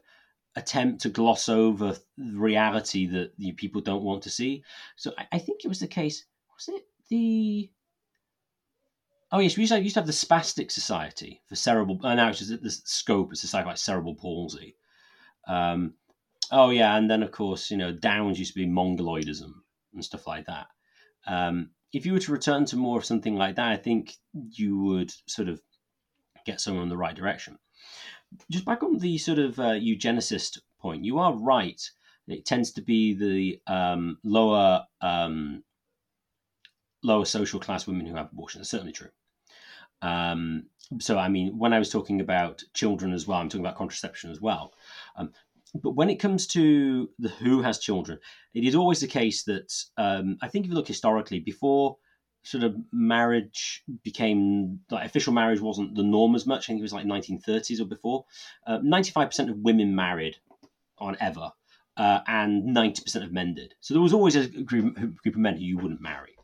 [0.58, 4.64] attempt to gloss over the reality that you people don't want to see.
[4.96, 6.26] So I, I, think it was the case.
[6.56, 7.70] Was it the?
[9.32, 12.00] Oh yes, we used to have, used to have the Spastic Society for cerebral.
[12.04, 13.32] Uh, now it's just the scope.
[13.32, 14.76] It's a society like cerebral palsy.
[15.48, 15.94] Um,
[16.52, 19.54] oh yeah, and then of course you know Downs used to be mongoloidism
[19.94, 20.68] and stuff like that.
[21.28, 24.80] Um, if you were to return to more of something like that, I think you
[24.80, 25.62] would sort of
[26.46, 27.60] get someone in the right direction.
[28.52, 31.82] Just back on the sort of uh, eugenicist point, you are right.
[32.28, 35.64] It tends to be the um, lower um,
[37.04, 38.60] lower social class women who have abortion.
[38.60, 39.10] That's certainly true.
[40.02, 40.66] Um,
[41.00, 44.32] so, I mean, when I was talking about children as well, I'm talking about contraception
[44.32, 44.74] as well.
[45.16, 45.32] Um,
[45.82, 48.20] but when it comes to the who has children,
[48.54, 51.98] it is always the case that um, I think if you look historically, before
[52.48, 56.66] sort of marriage became like official marriage wasn't the norm as much.
[56.66, 58.26] I think it was like 1930s or before.
[58.66, 60.38] Uh, 95% of women married
[60.98, 61.52] on ever,
[61.98, 63.74] uh, and 90% of men did.
[63.82, 66.36] So there was always a group, group of men who you wouldn't marry.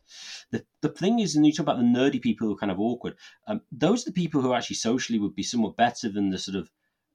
[0.50, 2.78] The, the thing is, and you talk about the nerdy people who are kind of
[2.78, 3.14] awkward,
[3.46, 6.56] um, those are the people who actually socially would be somewhat better than the sort
[6.56, 6.70] of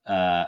[0.07, 0.45] uh,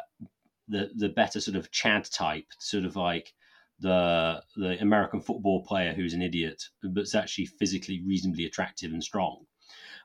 [0.67, 3.33] the the better sort of Chad type, sort of like
[3.81, 9.45] the the American football player who's an idiot, but's actually physically reasonably attractive and strong.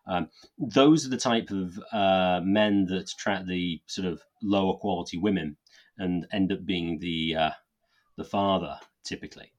[0.06, 5.18] Um, those are the type of uh, men that attract the sort of lower quality
[5.18, 5.56] women
[5.98, 7.50] and end up being the uh,
[8.16, 9.52] the father typically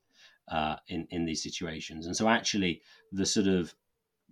[0.52, 2.06] uh, in in these situations.
[2.06, 3.74] And so actually, the sort of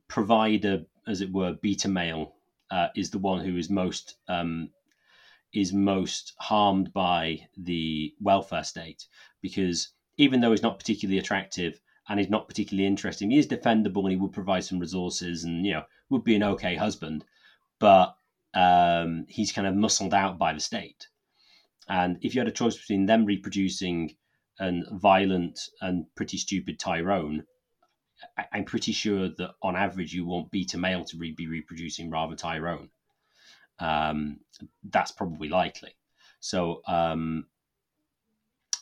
[0.07, 2.35] provider, as it were, beta male
[2.71, 4.69] uh, is the one who is most um,
[5.53, 9.05] is most harmed by the welfare state
[9.45, 11.79] because even though he's not particularly attractive
[12.09, 15.63] and he's not particularly interesting, he is defendable and he would provide some resources and
[15.63, 17.23] you know would be an okay husband,
[17.79, 18.15] but
[18.55, 21.07] um, he's kind of muscled out by the state.
[21.87, 24.15] And if you had a choice between them reproducing
[24.57, 27.43] and violent and pretty stupid Tyrone,
[28.37, 32.09] I, am pretty sure that on average you want beta male to re- be reproducing
[32.09, 32.89] rather Tyrone
[33.79, 34.39] um,
[34.89, 35.91] that's probably likely.
[36.39, 37.45] So um,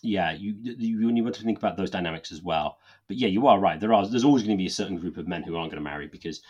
[0.03, 2.77] yeah, you you need to think about those dynamics as well.
[3.07, 3.79] But yeah, you are right.
[3.79, 5.83] There are there's always going to be a certain group of men who aren't going
[5.83, 6.41] to marry because,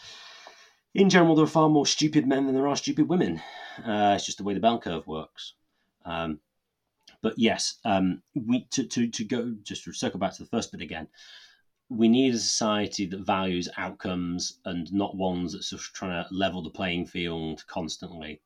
[0.93, 3.41] in general, there are far more stupid men than there are stupid women.
[3.85, 5.53] Uh, it's just the way the bell curve works.
[6.03, 6.39] Um,
[7.21, 10.71] but yes, um, we to, to to go just to circle back to the first
[10.71, 11.07] bit again
[11.89, 16.63] we need a society that values outcomes and not ones that's of trying to level
[16.63, 18.41] the playing field constantly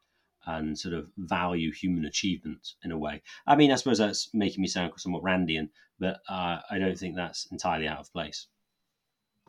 [0.48, 3.22] and sort of value human achievement in a way.
[3.46, 7.16] I mean, I suppose that's making me sound somewhat Randian, but uh, I don't think
[7.16, 8.48] that's entirely out of place.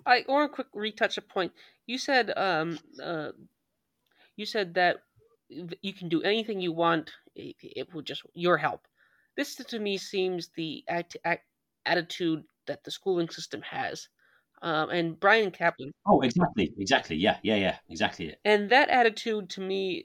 [0.04, 1.52] I want to quick retouch a point.
[1.86, 3.30] You said um, uh,
[4.36, 4.98] you said that
[5.48, 7.10] you can do anything you want.
[7.34, 8.86] It, it will just your help.
[9.36, 11.40] This to me seems the at, at,
[11.86, 14.08] attitude that the schooling system has.
[14.60, 15.92] Um, and Brian Caplan.
[16.04, 17.16] Oh, exactly, exactly.
[17.16, 18.34] Yeah, yeah, yeah, exactly.
[18.44, 20.04] And that attitude to me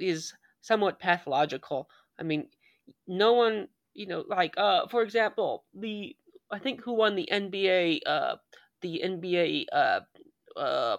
[0.00, 1.88] is somewhat pathological.
[2.18, 2.48] I mean,
[3.06, 6.16] no one, you know, like uh, for example, the
[6.50, 8.36] I think who won the NBA uh,
[8.80, 10.00] the NBA uh,
[10.58, 10.96] uh,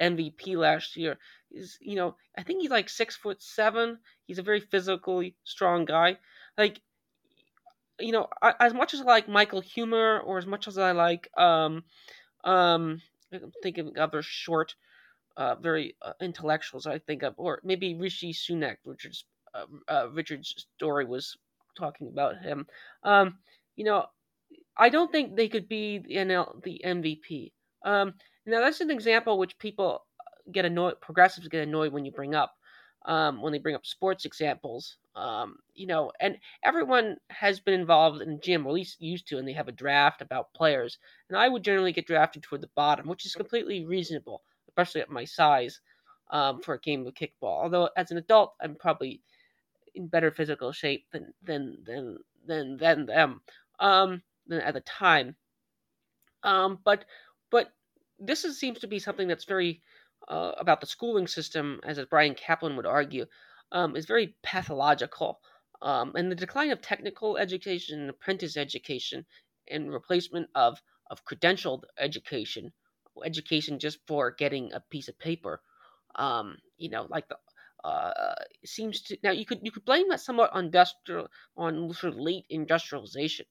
[0.00, 1.18] MVP last year
[1.50, 3.98] is you know I think he's like six foot seven.
[4.26, 6.18] He's a very physically strong guy.
[6.56, 6.80] Like
[8.00, 10.92] you know, I, as much as I like Michael Huemer or as much as I
[10.92, 11.84] like um
[12.44, 13.00] um
[13.32, 14.74] I'm thinking of other short
[15.36, 20.66] uh, very uh, intellectuals I think of, or maybe Rishi Sunak, Richard's uh, uh, Richard's
[20.76, 21.36] story was
[21.76, 22.66] talking about him.
[23.02, 23.38] Um,
[23.76, 24.06] you know,
[24.76, 27.52] I don't think they could be the NL, the MVP.
[27.84, 28.14] Um,
[28.46, 30.04] now that's an example which people
[30.52, 32.54] get annoyed, progressives get annoyed when you bring up,
[33.06, 34.96] um, when they bring up sports examples.
[35.14, 39.38] Um, you know, and everyone has been involved in gym, or at least used to,
[39.38, 40.98] and they have a draft about players.
[41.28, 44.42] And I would generally get drafted toward the bottom, which is completely reasonable,
[44.74, 45.80] especially at my size,
[46.30, 47.62] um, for a game of kickball.
[47.62, 49.22] Although as an adult, I'm probably
[49.94, 53.40] in better physical shape than than than than than them.
[53.78, 55.36] Um, at the time.
[56.42, 57.04] Um, but
[57.50, 57.72] but
[58.18, 59.82] this is, seems to be something that's very
[60.28, 63.26] uh, about the schooling system, as Brian Caplan would argue,
[63.72, 65.40] um, is very pathological.
[65.82, 69.26] Um, and the decline of technical education and apprentice education
[69.70, 72.72] and replacement of, of credentialed education,
[73.24, 75.60] education just for getting a piece of paper,
[76.14, 77.36] um, you know, like the
[77.84, 82.14] uh, seems to now you could you could blame that somewhat on industrial on sort
[82.14, 83.44] of late industrialization,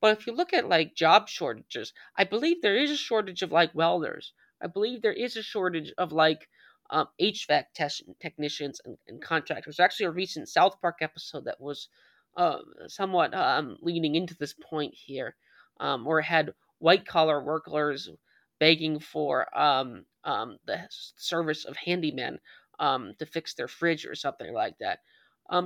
[0.00, 3.52] but if you look at like job shortages, I believe there is a shortage of
[3.52, 4.32] like welders.
[4.62, 6.48] I believe there is a shortage of like
[6.90, 9.76] um, HVAC test- technicians and, and, contractors.
[9.76, 11.88] There's actually a recent South Park episode that was
[12.36, 15.36] uh, somewhat um, leading into this point here,
[15.80, 18.10] um, where it had white collar workers
[18.64, 20.78] begging for um, um, the
[21.16, 22.38] service of handymen
[22.78, 25.00] um, to fix their fridge or something like that.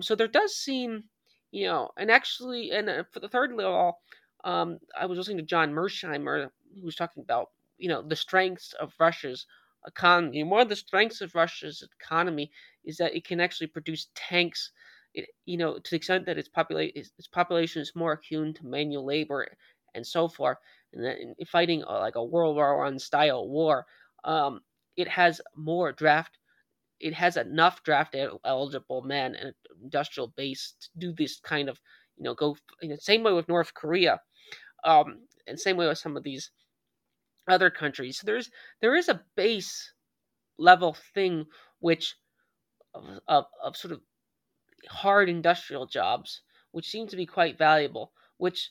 [0.02, 1.04] so there does seem,
[1.52, 4.00] you know, and actually, and uh, for the third level,
[4.44, 8.72] um, I was listening to John Mearsheimer, who was talking about you know the strengths
[8.74, 9.46] of Russia's
[9.86, 10.42] economy.
[10.42, 12.50] One of the strengths of Russia's economy
[12.84, 14.72] is that it can actually produce tanks.
[15.14, 18.66] It, you know, to the extent that its population its population is more attuned to
[18.66, 19.46] manual labor
[19.94, 20.58] and so forth,
[20.92, 23.86] and fighting uh, like a World War One style war,
[24.24, 24.60] um,
[24.96, 26.38] it has more draft.
[27.00, 31.80] It has enough draft eligible men and industrial base to do this kind of
[32.16, 34.20] you know go you know, same way with North Korea
[34.84, 36.50] um, and same way with some of these
[37.48, 38.18] other countries.
[38.18, 39.92] So there's there is a base
[40.58, 41.46] level thing
[41.80, 42.16] which
[42.94, 44.00] of, of, of sort of
[44.88, 48.70] hard industrial jobs, which seem to be quite valuable, which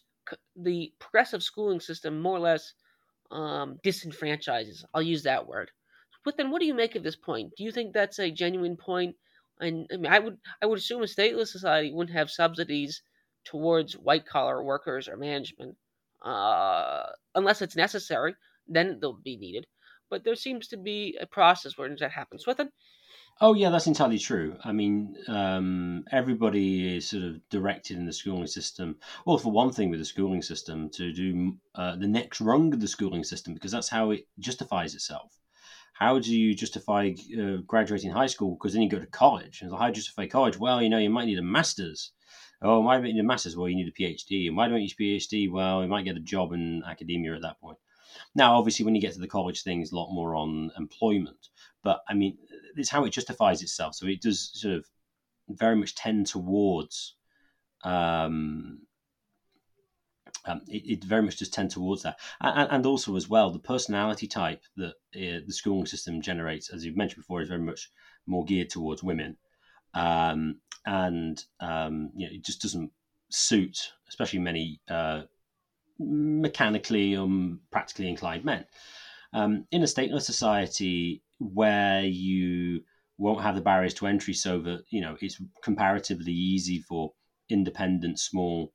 [0.56, 2.74] the progressive schooling system more or less
[3.32, 4.84] um, disenfranchises.
[4.94, 5.72] I'll use that word.
[6.26, 7.54] But then, what do you make of this point?
[7.58, 9.16] Do you think that's a genuine point?
[9.60, 13.02] And I mean, I would I would assume a stateless society wouldn't have subsidies
[13.46, 15.78] towards white collar workers or management
[16.24, 17.04] uh,
[17.36, 18.36] unless it's necessary,
[18.68, 19.66] then they'll be needed.
[20.10, 22.70] But there seems to be a process where that happens with it.
[23.40, 24.58] Oh yeah, that's entirely true.
[24.64, 28.98] I mean, um, everybody is sort of directed in the schooling system.
[29.26, 32.80] Well, for one thing, with the schooling system, to do uh, the next rung of
[32.80, 35.40] the schooling system because that's how it justifies itself.
[35.94, 38.56] How do you justify uh, graduating high school?
[38.56, 40.58] Because then you go to college, and how do you justify college?
[40.58, 42.12] Well, you know, you might need a master's
[42.62, 43.56] oh, why don't you need a master's?
[43.56, 44.48] Well, you need a PhD.
[44.48, 45.52] And why don't you need a PhD?
[45.52, 47.78] Well, you might get a job in academia at that point.
[48.36, 51.50] Now, obviously, when you get to the college thing, it's a lot more on employment.
[51.84, 52.38] But I mean,
[52.78, 53.96] it's how it justifies itself.
[53.96, 54.86] So it does sort of
[55.50, 57.16] very much tend towards.
[57.84, 58.80] Um,
[60.46, 63.60] um, it, it, very much does tend towards that, and, and, also as well the
[63.60, 67.92] personality type that uh, the schooling system generates, as you've mentioned before, is very much
[68.26, 69.38] more geared towards women.
[69.94, 72.92] Um, and um, you know, it just doesn't
[73.30, 75.24] suit, especially many uh,
[76.00, 78.66] mechanically um, practically inclined men.
[79.34, 82.82] Um, in a stateless society where you
[83.18, 87.14] won't have the barriers to entry, so that you know it's comparatively easy for
[87.50, 88.74] independent small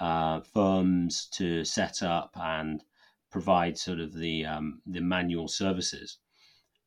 [0.00, 2.82] uh, firms to set up and
[3.30, 6.18] provide sort of the um, the manual services,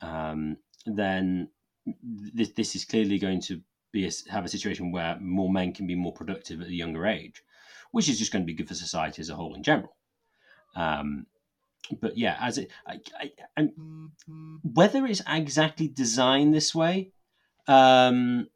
[0.01, 0.55] um,
[0.85, 1.49] then
[2.33, 5.87] this, this is clearly going to be a, have a situation where more men can
[5.87, 7.43] be more productive at a younger age,
[7.91, 9.95] which is just going to be good for society as a whole in general.
[10.75, 11.25] Um,
[11.99, 12.99] but yeah, as it, I,
[13.57, 13.69] I,
[14.63, 17.11] whether it's exactly designed this way,
[17.67, 18.47] um,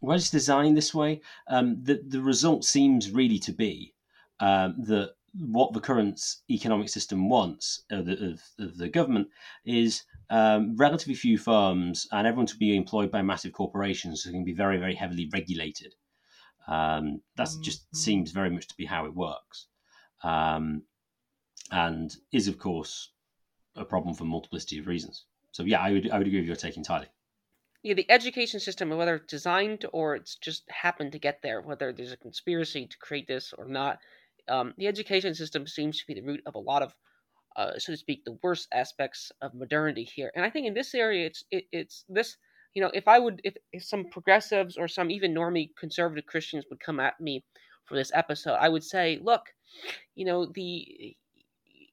[0.00, 3.94] when it's designed this way, um, the the result seems really to be
[4.40, 9.28] um, that what the current economic system wants of the, of, of the government
[9.64, 14.44] is um, relatively few firms and everyone to be employed by massive corporations who can
[14.44, 15.94] be very, very heavily regulated.
[16.68, 17.96] Um, that just mm-hmm.
[17.96, 19.66] seems very much to be how it works,
[20.22, 20.82] um,
[21.70, 23.10] and is of course
[23.76, 25.24] a problem for multiplicity of reasons.
[25.52, 27.08] So yeah, I would I would agree with your take entirely.
[27.82, 31.92] Yeah, the education system, whether it's designed or it's just happened to get there, whether
[31.92, 33.98] there's a conspiracy to create this or not,
[34.48, 36.94] um, the education system seems to be the root of a lot of,
[37.56, 40.32] uh, so to speak, the worst aspects of modernity here.
[40.34, 42.36] And I think in this area, it's it, it's this
[42.74, 46.64] you know, if I would, if, if some progressives or some even normie conservative Christians
[46.68, 47.44] would come at me
[47.84, 49.42] for this episode, I would say, look,
[50.14, 51.16] you know, the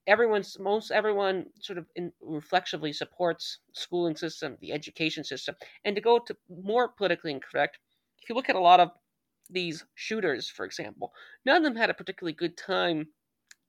[0.08, 6.02] everyone's most everyone sort of in, reflexively supports schooling system, the education system, and to
[6.02, 7.80] go to more politically incorrect,
[8.22, 8.92] if you look at a lot of
[9.50, 11.14] these shooters, for example,
[11.46, 13.08] none of them had a particularly good time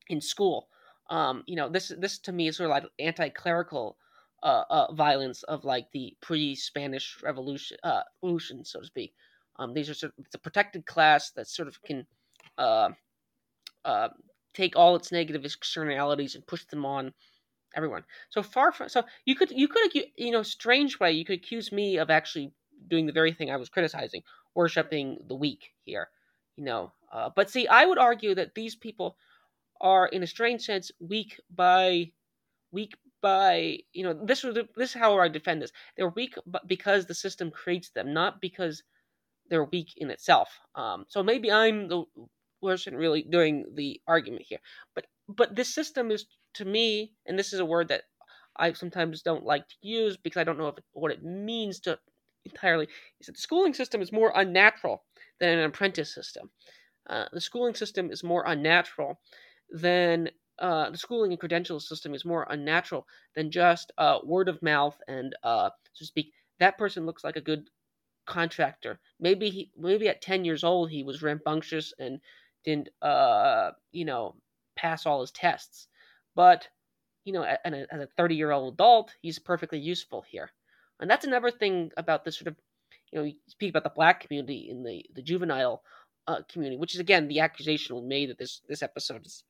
[0.08, 0.68] in school.
[1.10, 3.96] Um, you know, this this to me is sort of like anti-clerical
[4.42, 9.14] uh, uh, violence of like the pre-Spanish Revolution, uh, revolution, so to speak.
[9.56, 12.06] Um, these are sort of, a protected class that sort of can
[12.58, 12.90] uh,
[13.84, 14.08] uh,
[14.54, 17.12] take all its negative externalities and push them on
[17.74, 18.04] everyone.
[18.30, 21.72] So far from so you could you could you know strange way you could accuse
[21.72, 22.52] me of actually
[22.88, 24.22] doing the very thing I was criticizing,
[24.54, 26.08] worshiping the weak here,
[26.56, 26.92] you know.
[27.12, 29.16] Uh, but see, I would argue that these people
[29.80, 32.12] are, in a strange sense, weak by
[32.72, 35.72] weak by you know this was this is how I defend this.
[35.96, 36.34] They're weak,
[36.66, 38.82] because the system creates them, not because
[39.48, 40.48] they're weak in itself.
[40.74, 42.04] Um, so maybe I'm the
[42.62, 44.60] person really doing the argument here,
[44.94, 48.02] but but this system is to me, and this is a word that
[48.56, 51.98] I sometimes don't like to use because I don't know if what it means to
[52.44, 52.88] entirely.
[53.20, 55.04] Is that the schooling system is more unnatural
[55.40, 56.50] than an apprentice system.
[57.08, 59.20] Uh, the schooling system is more unnatural
[59.70, 64.62] than uh, the schooling and credential system is more unnatural than just uh, word of
[64.62, 67.68] mouth and, uh, so to speak, that person looks like a good
[68.26, 69.00] contractor.
[69.18, 72.20] Maybe he, maybe at ten years old he was rambunctious and
[72.64, 74.34] didn't, uh, you know,
[74.76, 75.88] pass all his tests,
[76.34, 76.68] but
[77.24, 77.60] you know, as
[78.00, 80.50] a thirty-year-old adult, he's perfectly useful here.
[80.98, 82.56] And that's another thing about this sort of,
[83.10, 85.82] you know, you speak about the black community in the the juvenile
[86.26, 89.44] uh, community, which is again the accusation made that this this episode is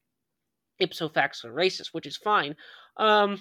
[0.79, 2.57] ipso facto racist, which is fine
[2.97, 3.39] um,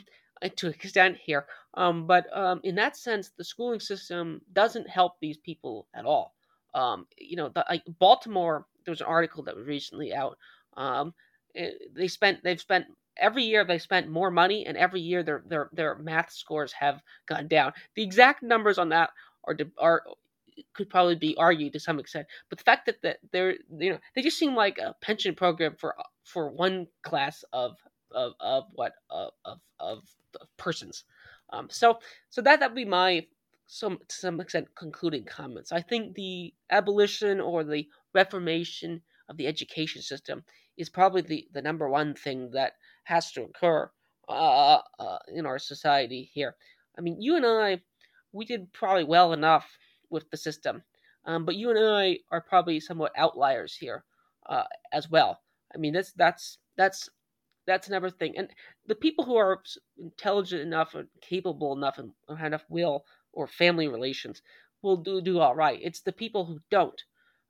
[0.55, 1.45] to an extent here.
[1.74, 6.36] Um, but um, in that sense, the schooling system doesn't help these people at all.
[6.74, 10.38] Um, you know, the, like Baltimore, there was an article that was recently out.
[10.77, 11.13] Um,
[11.93, 12.86] they spent they've spent
[13.17, 17.01] every year they spent more money, and every year their their their math scores have
[17.25, 17.73] gone down.
[17.95, 19.11] The exact numbers on that
[19.45, 20.03] are are
[20.73, 22.27] could probably be argued to some extent.
[22.49, 25.75] But the fact that, that they're you know they just seem like a pension program
[25.77, 27.77] for for one class of
[28.11, 30.03] of, of what of of, of
[30.57, 31.03] persons.
[31.51, 33.25] Um, so so that that would be my
[33.74, 35.72] some to some extent concluding comments.
[35.72, 40.43] I think the abolition or the reformation of the education system
[40.76, 42.74] is probably the, the number one thing that
[43.05, 43.89] has to occur
[44.28, 46.57] uh, uh, in our society here.
[46.97, 47.80] I mean, you and I,
[48.34, 49.78] we did probably well enough
[50.09, 50.84] with the system.
[51.24, 54.03] Um, but you and I are probably somewhat outliers here
[54.49, 55.39] uh, as well.
[55.74, 57.09] I mean, that's that's that's
[57.65, 58.34] that's another thing.
[58.36, 58.49] And
[58.88, 59.63] the people who are
[59.97, 64.41] intelligent enough and capable enough and have enough will or family relations
[64.82, 65.79] will do do all right.
[65.82, 67.01] It's the people who don't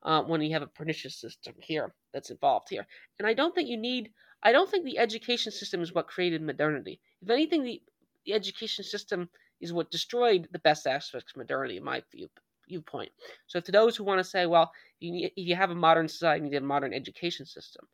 [0.04, 2.86] uh, when you have a pernicious system here that's involved here.
[3.20, 4.12] And I don't think you need.
[4.44, 7.00] I don't think the education system is what created modernity.
[7.22, 7.82] If anything, the,
[8.26, 9.30] the education system
[9.60, 12.30] is what destroyed the best aspects of modernity, in my view
[12.68, 13.12] viewpoint.
[13.48, 16.08] So, to those who want to say, well, you need, if you have a modern
[16.08, 17.88] society, you need a modern education system.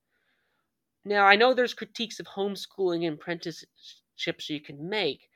[1.03, 5.29] Now, I know there's critiques of homeschooling and apprenticeships you can make,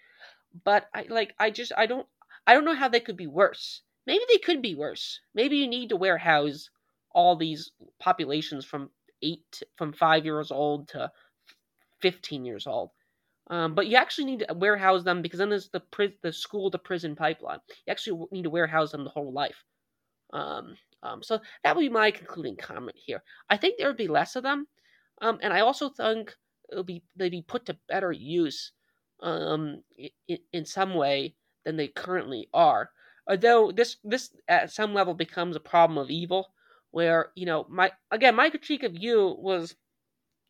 [0.64, 2.08] but I like I just I don't
[2.48, 3.82] I don't know how they could be worse.
[4.08, 5.20] Maybe they could be worse.
[5.36, 6.70] Maybe you need to warehouse
[7.14, 8.89] all these populations from
[9.22, 11.12] eight from five years old to
[12.02, 12.92] fifteen years old.
[13.50, 16.72] Um, but you actually need to warehouse them because then there's the pri- the school
[16.72, 17.60] to prison pipeline.
[17.86, 19.64] You actually need to warehouse them the whole life.
[20.34, 23.24] Um, um, so that would be my concluding comment here.
[23.50, 24.68] I think there would be less of them,
[25.22, 26.36] um, and I also think
[26.72, 28.72] it'll be they'd be put to better use
[29.22, 29.84] um,
[30.28, 31.36] in, in some way
[31.66, 32.91] than they currently are.
[33.28, 36.53] Although this this at some level becomes a problem of evil,
[36.91, 39.76] where you know my again my critique of you was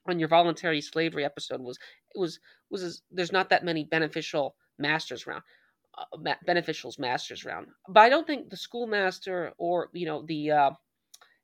[0.08, 1.78] on your voluntary slavery episode was
[2.16, 2.40] it was
[2.70, 5.44] was there's not that many beneficial masters around.
[5.98, 7.68] uh, beneficials masters round.
[7.88, 10.72] But I don't think the schoolmaster or you know the uh,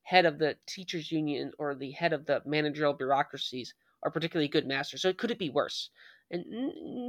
[0.04, 4.68] head of the teachers union or the head of the managerial bureaucracies are particularly good
[4.68, 5.02] masters.
[5.02, 5.90] So could it be worse?
[6.32, 6.46] And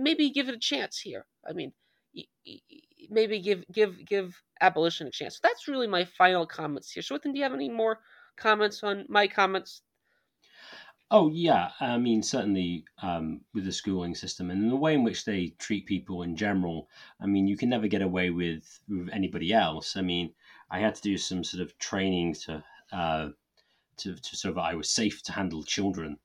[0.02, 1.26] maybe give it a chance here.
[1.48, 1.72] I mean,
[3.10, 5.36] maybe give give give abolition a chance.
[5.36, 7.02] So that's really my final comments here.
[7.02, 8.00] So, do you have any more
[8.36, 9.82] comments on my comments
[11.10, 15.24] Oh yeah, I mean certainly um, with the schooling system and the way in which
[15.24, 16.88] they treat people in general.
[17.20, 19.96] I mean you can never get away with, with anybody else.
[19.96, 20.34] I mean
[20.70, 23.30] I had to do some sort of training to uh,
[23.98, 26.18] to, to so that I was safe to handle children,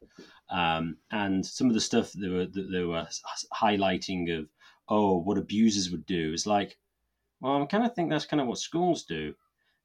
[0.49, 3.07] um, and some of the stuff they were that they were
[3.53, 4.49] highlighting of
[4.89, 6.77] oh what abusers would do is like,
[7.41, 9.33] well I kind of think that's kind of what schools do.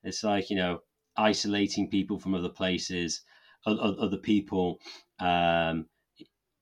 [0.04, 0.80] It's like you know
[1.16, 3.22] isolating people from other places
[3.66, 4.80] other people,
[5.20, 5.86] um,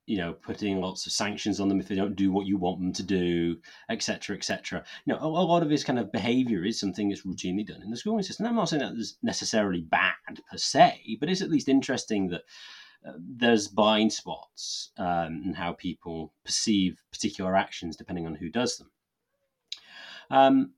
[0.06, 2.78] you know, putting lots of sanctions on them if they don't do what you want
[2.78, 3.56] them to do,
[3.90, 4.84] etc., etc.
[5.04, 7.82] You know, a, a, lot of this kind of behaviour is something that's routinely done
[7.82, 8.46] in the schooling system.
[8.46, 10.14] I'm not saying that it's necessarily bad
[10.50, 12.42] per se, but it's at least interesting that
[13.18, 18.90] there's blind spots um, in how people perceive particular actions depending on who does them.
[20.30, 20.72] Um,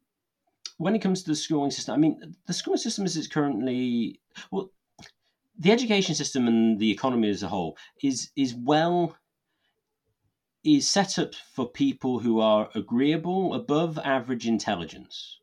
[0.77, 4.21] when it comes to the schooling system, I mean, the schooling system it's currently
[4.51, 4.71] well,
[5.59, 9.17] the education system and the economy as a whole is is well
[10.65, 15.39] is set up for people who are agreeable above average intelligence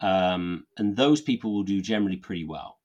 [0.00, 2.78] um, and those people will do generally pretty well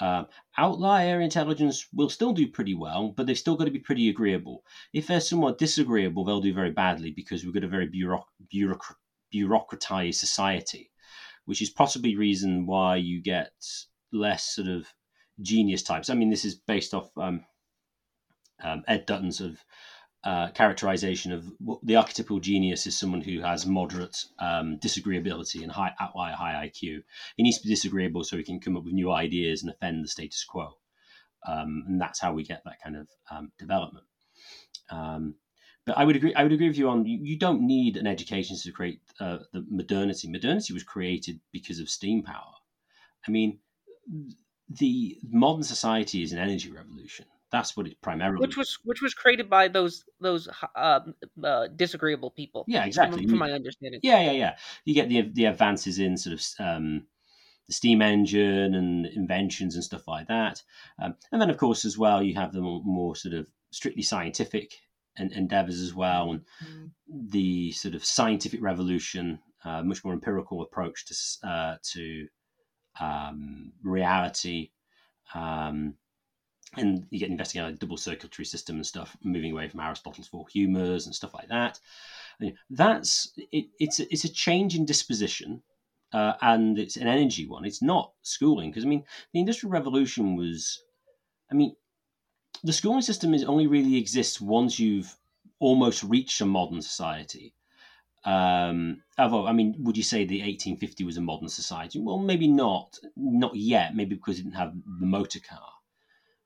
[0.00, 0.24] uh,
[0.56, 4.62] outlier intelligence will still do pretty well but they've still got to be pretty agreeable
[4.92, 8.22] if they're somewhat disagreeable they'll do very badly because we've got a very bureauc-
[8.54, 8.94] bureauc-
[9.34, 10.90] bureaucratized society
[11.48, 13.52] which is possibly reason why you get
[14.12, 14.86] less sort of
[15.40, 16.10] genius types.
[16.10, 17.44] I mean, this is based off um,
[18.62, 19.64] um, Ed Dutton's of
[20.24, 21.52] uh, characterization of
[21.82, 27.02] the archetypal genius is someone who has moderate um, disagreeability and high high IQ.
[27.36, 30.04] He needs to be disagreeable so he can come up with new ideas and offend
[30.04, 30.76] the status quo.
[31.46, 34.04] Um, and that's how we get that kind of um, development.
[34.90, 35.36] Um,
[35.86, 36.34] but I would agree.
[36.34, 39.38] I would agree with you on you, you don't need an education to create uh,
[39.52, 40.28] the modernity.
[40.28, 42.52] Modernity was created because of steam power.
[43.26, 43.60] I mean,
[44.68, 47.26] the modern society is an energy revolution.
[47.50, 48.40] That's what it primarily.
[48.40, 51.00] Which was which was created by those those uh,
[51.42, 52.64] uh, disagreeable people.
[52.68, 53.22] Yeah, exactly.
[53.22, 54.00] From, from, my understanding.
[54.02, 54.56] Yeah, yeah, yeah.
[54.84, 57.06] You get the the advances in sort of um,
[57.66, 60.62] the steam engine and inventions and stuff like that,
[61.00, 64.02] um, and then of course as well you have the more, more sort of strictly
[64.02, 64.74] scientific
[65.16, 66.90] en- endeavors as well, and mm.
[67.30, 72.28] the sort of scientific revolution, uh, much more empirical approach to uh, to
[73.00, 74.70] um, reality.
[75.34, 75.94] Um,
[76.76, 80.46] and you get investigating a double circulatory system and stuff, moving away from Aristotle's four
[80.52, 81.80] humours and stuff like that.
[82.70, 85.62] That's it, it's it's a change in disposition,
[86.12, 87.64] uh, and it's an energy one.
[87.64, 90.82] It's not schooling because I mean the Industrial Revolution was,
[91.50, 91.74] I mean,
[92.62, 95.16] the schooling system is only really exists once you've
[95.58, 97.54] almost reached a modern society.
[98.24, 101.98] Um, although, I mean, would you say the 1850 was a modern society?
[101.98, 103.94] Well, maybe not, not yet.
[103.94, 105.70] Maybe because it didn't have the motor car.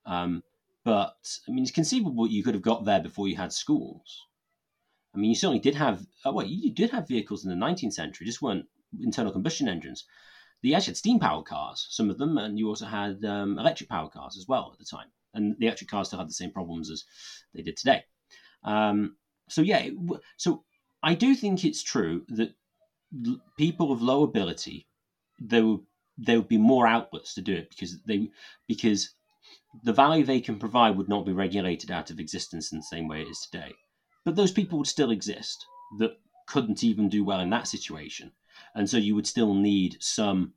[0.06, 0.42] Um,
[0.84, 1.16] but
[1.48, 4.26] I mean, it's conceivable you could have got there before you had schools.
[5.14, 6.06] I mean, you certainly did have.
[6.24, 8.66] Oh, well, you did have vehicles in the 19th century, just weren't
[9.00, 10.04] internal combustion engines.
[10.62, 13.90] You actually had steam powered cars, some of them, and you also had um, electric
[13.90, 15.08] powered cars as well at the time.
[15.34, 17.04] And the electric cars still had the same problems as
[17.52, 18.04] they did today.
[18.62, 19.16] Um,
[19.48, 19.88] so yeah,
[20.36, 20.64] so
[21.02, 22.54] I do think it's true that
[23.58, 24.86] people of low ability
[25.38, 25.84] there will
[26.18, 28.30] there would be more outlets to do it because they
[28.68, 29.14] because
[29.82, 33.08] the value they can provide would not be regulated out of existence in the same
[33.08, 33.72] way it is today.
[34.24, 35.66] But those people would still exist
[35.98, 38.32] that couldn't even do well in that situation,
[38.74, 40.54] and so you would still need some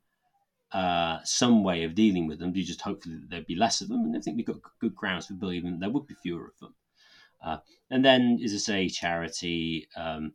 [0.72, 2.54] uh, some way of dealing with them.
[2.54, 4.94] You just hopefully that there'd be less of them, and I think we've got good
[4.94, 6.74] grounds for believing that there would be fewer of them.
[7.42, 7.58] Uh,
[7.90, 10.32] and then, as I say, charity, um,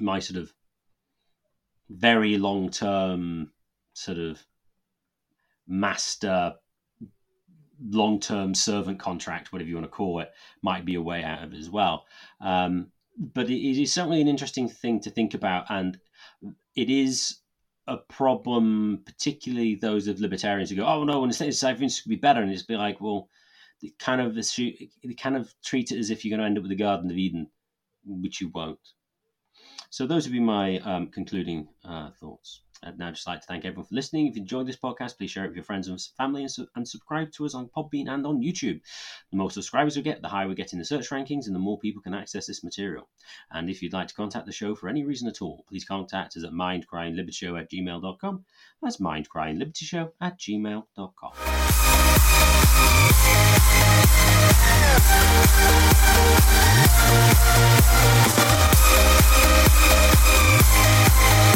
[0.00, 0.52] my sort of
[1.88, 3.52] very long term
[3.94, 4.44] sort of
[5.66, 6.54] master
[7.82, 11.42] long term servant contract, whatever you want to call it, might be a way out
[11.42, 12.04] of it as well.
[12.40, 15.98] Um, but it is certainly an interesting thing to think about, and
[16.74, 17.38] it is
[17.86, 22.00] a problem, particularly those of libertarians who go, "Oh no, when the state society things
[22.00, 23.28] could be better," and it's be like, well,
[23.82, 26.62] they kind of they kind of treat it as if you're going to end up
[26.62, 27.48] with the Garden of Eden,
[28.04, 28.78] which you won't.
[29.90, 32.62] So those would be my um, concluding uh, thoughts.
[32.86, 34.28] I'd now just like to thank everyone for listening.
[34.28, 36.68] If you enjoyed this podcast, please share it with your friends and family and, su-
[36.76, 38.80] and subscribe to us on Podbean and on YouTube.
[39.32, 41.60] The more subscribers we get, the higher we get in the search rankings and the
[41.60, 43.08] more people can access this material.
[43.50, 46.36] And if you'd like to contact the show for any reason at all, please contact
[46.36, 48.44] us at mindcrimelibertyshow at gmail.com.
[48.80, 51.32] That's mindcrimelibertyshow at gmail.com.